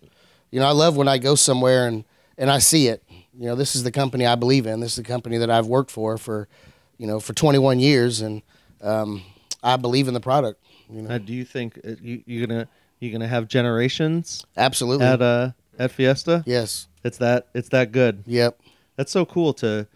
[0.51, 2.03] You know, I love when I go somewhere and
[2.37, 3.03] and I see it.
[3.39, 4.81] You know, this is the company I believe in.
[4.81, 6.49] This is the company that I've worked for for,
[6.97, 8.41] you know, for 21 years, and
[8.81, 9.23] um,
[9.63, 10.61] I believe in the product.
[10.89, 12.67] You know, do you think uh, you, you're gonna
[12.99, 15.05] you're gonna have generations absolutely.
[15.05, 16.43] at uh at Fiesta?
[16.45, 16.87] yes.
[17.03, 18.23] It's that it's that good.
[18.25, 18.59] Yep.
[18.97, 19.87] That's so cool to,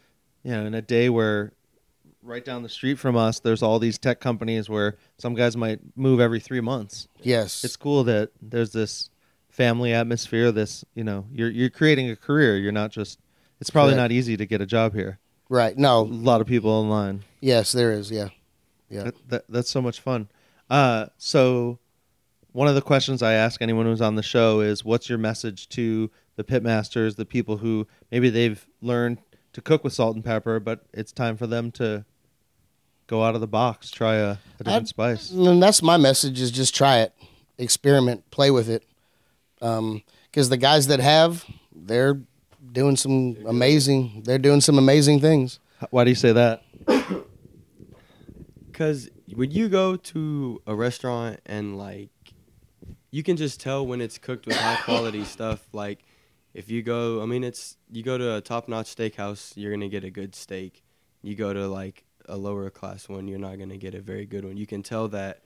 [0.44, 1.52] you know, in a day where
[2.22, 5.82] right down the street from us, there's all these tech companies where some guys might
[5.98, 7.10] move every three months.
[7.22, 7.66] Yes.
[7.66, 9.10] It's cool that there's this
[9.50, 10.54] family atmosphere.
[10.54, 12.58] This you know you're you're creating a career.
[12.58, 13.20] You're not just.
[13.64, 14.04] It's probably Correct.
[14.04, 15.20] not easy to get a job here.
[15.48, 15.78] right.
[15.78, 16.02] No.
[16.04, 16.14] A No.
[16.16, 17.24] lot of people online.
[17.40, 18.12] Yes, there is.
[18.12, 18.28] Yeah.
[18.90, 19.04] Yeah.
[19.04, 20.28] That, that, that's so much fun.
[20.70, 21.80] Uh, so,
[22.52, 25.70] one of the questions I ask anyone who's on the show is, "What's your message
[25.70, 29.20] to the pitmasters, the people who maybe they've learned
[29.54, 32.04] to cook with salt and pepper, but it's time for them to
[33.08, 36.42] go out of the box, try a, a different I'd- spice." And that's my message:
[36.42, 37.14] is just try it,
[37.58, 38.84] experiment, play with it.
[39.60, 42.20] Because the guys that have, they're
[42.72, 44.24] doing some amazing.
[44.26, 45.60] They're doing some amazing things.
[45.90, 46.64] Why do you say that?
[48.72, 52.10] Because when you go to a restaurant and like,
[53.12, 55.68] you can just tell when it's cooked with high quality stuff.
[55.72, 56.00] Like,
[56.56, 60.04] if you go, I mean, it's you go to a top-notch steakhouse, you're gonna get
[60.04, 60.84] a good steak.
[61.22, 64.44] You go to like a lower class one, you're not gonna get a very good
[64.44, 64.58] one.
[64.58, 65.44] You can tell that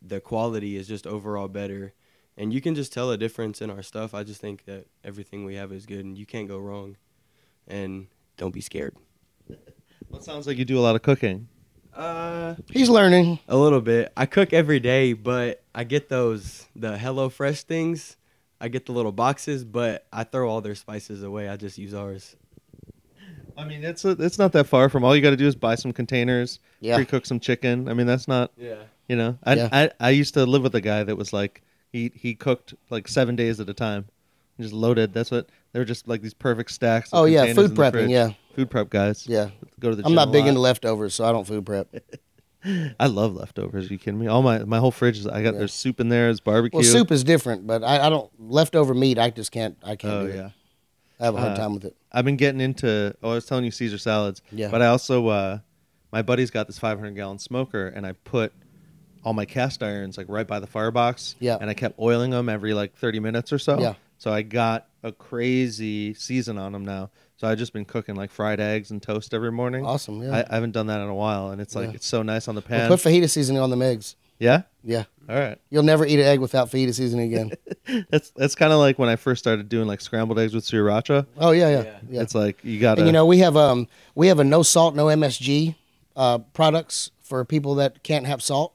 [0.00, 1.92] the quality is just overall better,
[2.40, 4.14] and you can just tell a difference in our stuff.
[4.14, 6.96] I just think that everything we have is good, and you can't go wrong.
[7.68, 8.94] And don't be scared.
[10.08, 11.46] Well, it sounds like you do a lot of cooking.
[11.94, 13.38] Uh, He's learning.
[13.46, 14.12] a little bit.
[14.16, 18.16] I cook every day, but I get those the Hello Fresh things.
[18.60, 21.48] I get the little boxes, but I throw all their spices away.
[21.48, 22.34] I just use ours.
[23.56, 25.04] I mean, it's a, it's not that far from.
[25.04, 26.96] All you got to do is buy some containers, Yeah.
[26.96, 27.88] pre-cook some chicken.
[27.88, 28.82] I mean, that's not Yeah.
[29.08, 29.38] you know.
[29.44, 29.68] I, Yeah.
[29.70, 31.62] I I used to live with a guy that was like
[31.92, 34.06] he he cooked like seven days at a time,
[34.60, 35.12] just loaded.
[35.12, 37.12] That's what they were just like these perfect stacks.
[37.12, 37.90] Of Oh yeah, food prepping.
[37.92, 38.10] fridge.
[38.10, 39.26] Yeah, food prep guys.
[39.26, 39.50] yeah.
[39.78, 40.04] go to the.
[40.06, 41.88] I'm not big into leftovers, so I don't food prep.
[43.00, 43.88] I love leftovers.
[43.88, 44.26] Are you kidding me?
[44.26, 45.26] All my my whole fridge is.
[45.26, 45.60] I got Yeah.
[45.60, 46.26] there's soup in there.
[46.26, 46.76] There's barbecue.
[46.78, 49.18] Well, soup is different, but I, I don't leftover meat.
[49.18, 49.76] I just can't.
[49.82, 50.12] I can't.
[50.12, 50.36] Oh do it.
[50.36, 50.50] yeah.
[51.18, 51.96] I have a hard Uh, time with it.
[52.12, 53.14] I've been getting into.
[53.22, 54.42] Oh, I was telling you Caesar salads.
[54.52, 54.70] Yeah.
[54.70, 55.58] But I also, uh,
[56.12, 58.52] my buddy's got this 500 gallon smoker, and I put
[59.24, 61.36] all my cast irons like right by the firebox.
[61.40, 61.58] Yeah.
[61.60, 63.78] And I kept oiling them every like 30 minutes or so.
[63.80, 63.94] Yeah.
[64.18, 67.10] So I got a crazy season on them now.
[67.38, 69.86] So I've just been cooking like fried eggs and toast every morning.
[69.86, 70.22] Awesome.
[70.22, 70.36] Yeah.
[70.36, 71.94] I, I haven't done that in a while, and it's like Yeah.
[71.94, 72.88] it's so nice on the Well, pan.
[72.88, 74.16] put fajita seasoning on them eggs.
[74.38, 74.62] yeah.
[74.84, 75.04] Yeah.
[75.28, 75.58] All right.
[75.70, 77.52] You'll never eat an egg without fajita seasoning again.
[78.10, 81.26] That's that's kind of like when I first started doing like scrambled eggs with sriracha.
[81.38, 81.98] oh yeah, yeah, Yeah.
[82.10, 82.22] yeah.
[82.22, 83.00] It's like you got to.
[83.02, 85.74] And you know, we have um we have a no salt, no MSG
[86.16, 88.74] uh, products for people that can't have salt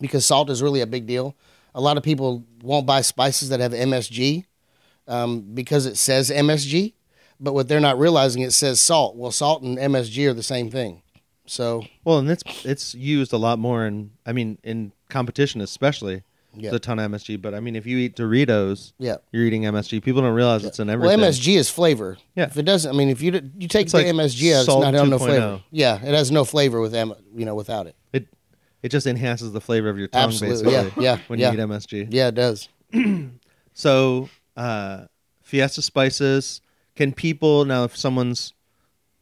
[0.00, 1.34] because salt is really a big deal.
[1.74, 4.44] A lot of people won't buy spices that have MSG
[5.08, 6.94] um, because it says MSG,
[7.40, 9.16] but what they're not realizing it says salt.
[9.16, 11.02] Well, salt and MSG are the same thing.
[11.46, 16.22] So Well, and it's it's used a lot more in I mean in competition especially.
[16.56, 16.70] Yeah.
[16.70, 19.16] There's a ton of MSG, but I mean if you eat Doritos, yeah.
[19.32, 20.02] you're eating MSG.
[20.02, 21.20] People don't realize it's in everything.
[21.20, 21.30] Well.
[21.30, 22.16] MSG is flavor.
[22.36, 22.44] Yeah.
[22.44, 24.68] If it doesn't, I mean, if you you take It's the like MSG, out, it's
[24.68, 25.62] not no flavor.
[25.70, 27.96] Yeah, it has no flavor with you know, without it.
[28.12, 28.28] It
[28.84, 30.70] it just enhances the flavor of your tongue Absolutely.
[30.70, 31.02] basically.
[31.02, 31.52] Yeah, yeah, When yeah.
[31.52, 32.08] you eat MSG.
[32.10, 32.68] Yeah, it does.
[33.76, 35.06] So, uh,
[35.42, 36.60] Fiesta spices.
[36.94, 38.52] Can people now, if someone's,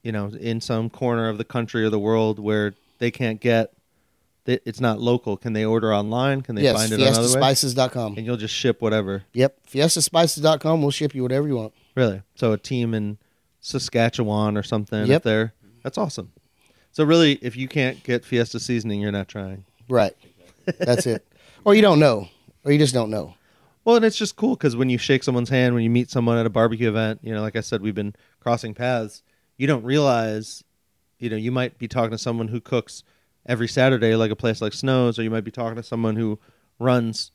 [0.02, 3.72] you know, in some corner of the country or the world where they can't get,
[4.44, 6.42] it's not local, can they order online?
[6.42, 7.40] Can they yes, find it another way?
[7.40, 8.16] fiestaspices.com.
[8.18, 9.22] And you'll just ship whatever.
[9.32, 10.82] Yep, fiestaspices.com.
[10.82, 11.72] We'll ship you whatever you want.
[11.94, 12.20] Really?
[12.34, 13.16] So a team in
[13.60, 15.16] Saskatchewan or something Yep.
[15.16, 15.54] up there.
[15.82, 16.32] That's awesome.
[16.92, 19.64] So really, if you can't get Fiesta seasoning, you're not trying.
[19.88, 20.14] Right.
[20.78, 21.26] That's it.
[21.64, 22.28] Or you don't know,
[22.64, 23.34] or you just don't know.
[23.84, 26.36] Well, and it's just cool because when you shake someone's hand, when you meet someone
[26.36, 29.22] at a barbecue event, you know, like I said, we've been crossing paths.
[29.58, 30.64] You don't realize,
[31.20, 33.04] you know, you might be talking to someone who cooks
[33.46, 36.40] every Saturday, like a place like Snow's, or you might be talking to someone who
[36.80, 37.30] runs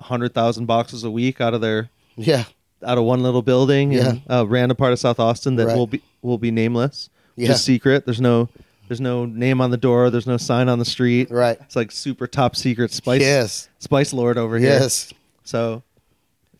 [0.00, 2.44] hundred thousand boxes a week out of their Yeah.
[2.84, 5.76] out of one little building in a random part of South Austin that Right.
[5.76, 7.46] will be will be nameless, Yeah.
[7.48, 8.04] just secret.
[8.06, 8.48] There's no
[8.88, 10.10] there's no name on the door.
[10.10, 11.30] There's no sign on the street.
[11.30, 11.58] Right.
[11.60, 13.68] It's like super top secret spice Yes.
[13.78, 14.70] spice lord over here.
[14.70, 15.12] Yes.
[15.44, 15.82] So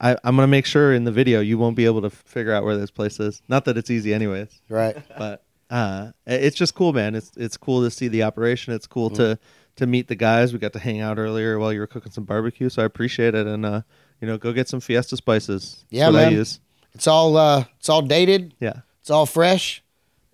[0.01, 2.65] I, I'm gonna make sure in the video you won't be able to figure out
[2.65, 3.43] where this place is.
[3.49, 4.61] Not that it's easy, anyways.
[4.69, 4.97] Right.
[5.17, 7.15] But uh, it's just cool, man.
[7.15, 8.73] It's it's cool to see the operation.
[8.75, 9.17] It's cool Mm.
[9.17, 9.39] to
[9.77, 10.53] to meet the guys.
[10.53, 13.35] We got to hang out earlier while you were cooking some barbecue, so I appreciate
[13.35, 13.47] it.
[13.47, 13.83] And uh,
[14.21, 15.85] you know, go get some Fiesta spices.
[15.91, 16.33] Yeah, man.
[16.33, 16.61] use.
[16.95, 18.55] It's all uh, it's all dated.
[18.61, 19.83] Yeah, It's all fresh,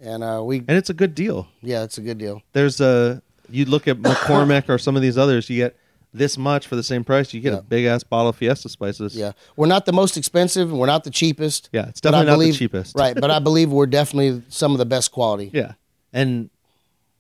[0.03, 1.49] and uh, we and it's a good deal.
[1.63, 2.43] yeah, it's a good deal.
[2.53, 5.77] There's a you look at McCormick or some of these others, you get
[6.15, 7.33] this much for the same price.
[7.33, 7.59] You get Yeah.
[7.61, 9.15] a big ass bottle of Fiesta spices.
[9.17, 11.69] Yeah, we're not the most expensive, and we're not the cheapest.
[11.73, 12.95] Yeah, it's definitely not the cheapest.
[12.97, 15.51] Right, but I believe we're definitely some of the best quality.
[15.55, 15.73] Yeah,
[16.13, 16.51] and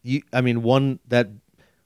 [0.02, 1.28] you, I mean, one that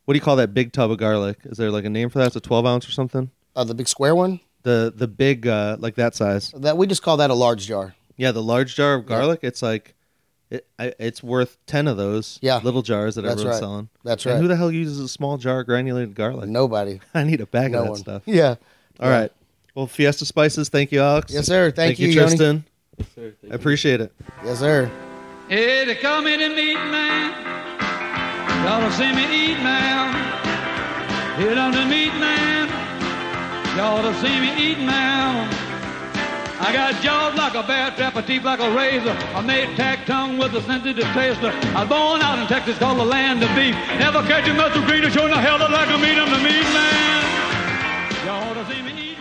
[0.05, 1.39] what do you call that big tub of garlic?
[1.45, 2.29] Is there like a name for that?
[2.29, 3.31] It's a twelve ounce or something.
[3.55, 6.51] Uh, the big square one The the big uh, like that size.
[6.57, 7.95] that we just call that a large jar.
[8.17, 9.41] Yeah, the large jar of garlic.
[9.43, 9.95] It's like
[10.51, 12.39] it, I, it's worth ten of those.
[12.43, 12.59] Yeah.
[12.63, 13.61] little jars that That's everyone's right.
[13.61, 13.89] selling.
[14.05, 14.41] That's And right.
[14.43, 16.49] who the hell uses a small jar of granulated garlic?
[16.49, 18.01] Nobody, I need a bag no of that one.
[18.01, 18.23] stuff.
[18.27, 18.55] Yeah.
[19.01, 19.33] All right.
[19.75, 20.69] Well, Fiesta Spices.
[20.71, 21.33] Thank you, Alex.
[21.35, 21.71] Yes, sir.
[21.71, 22.65] Thank, you, you, Tristan.
[22.97, 23.35] Yes, sir.
[23.41, 23.53] Thank I you.
[23.55, 24.13] appreciate it.
[24.45, 24.91] Yes, sir.
[25.49, 27.33] Hey, they call me the meat man.
[28.65, 30.13] Y'all don't see me eat now.
[31.37, 32.67] Hit on the meat man.
[33.77, 35.47] Y'all don't see me eat now.
[36.59, 39.13] I got jaws like a bear trap, a teeth like a razor.
[39.37, 41.51] I made tack tongue with a sensitive taster.
[41.77, 43.75] I was born out in Texas, called the land of beef.
[43.99, 46.17] Never catch a muscle green or showing the hell like a meat.
[46.17, 48.25] I'm the meat man.
[48.25, 49.16] Y'all don't see me eat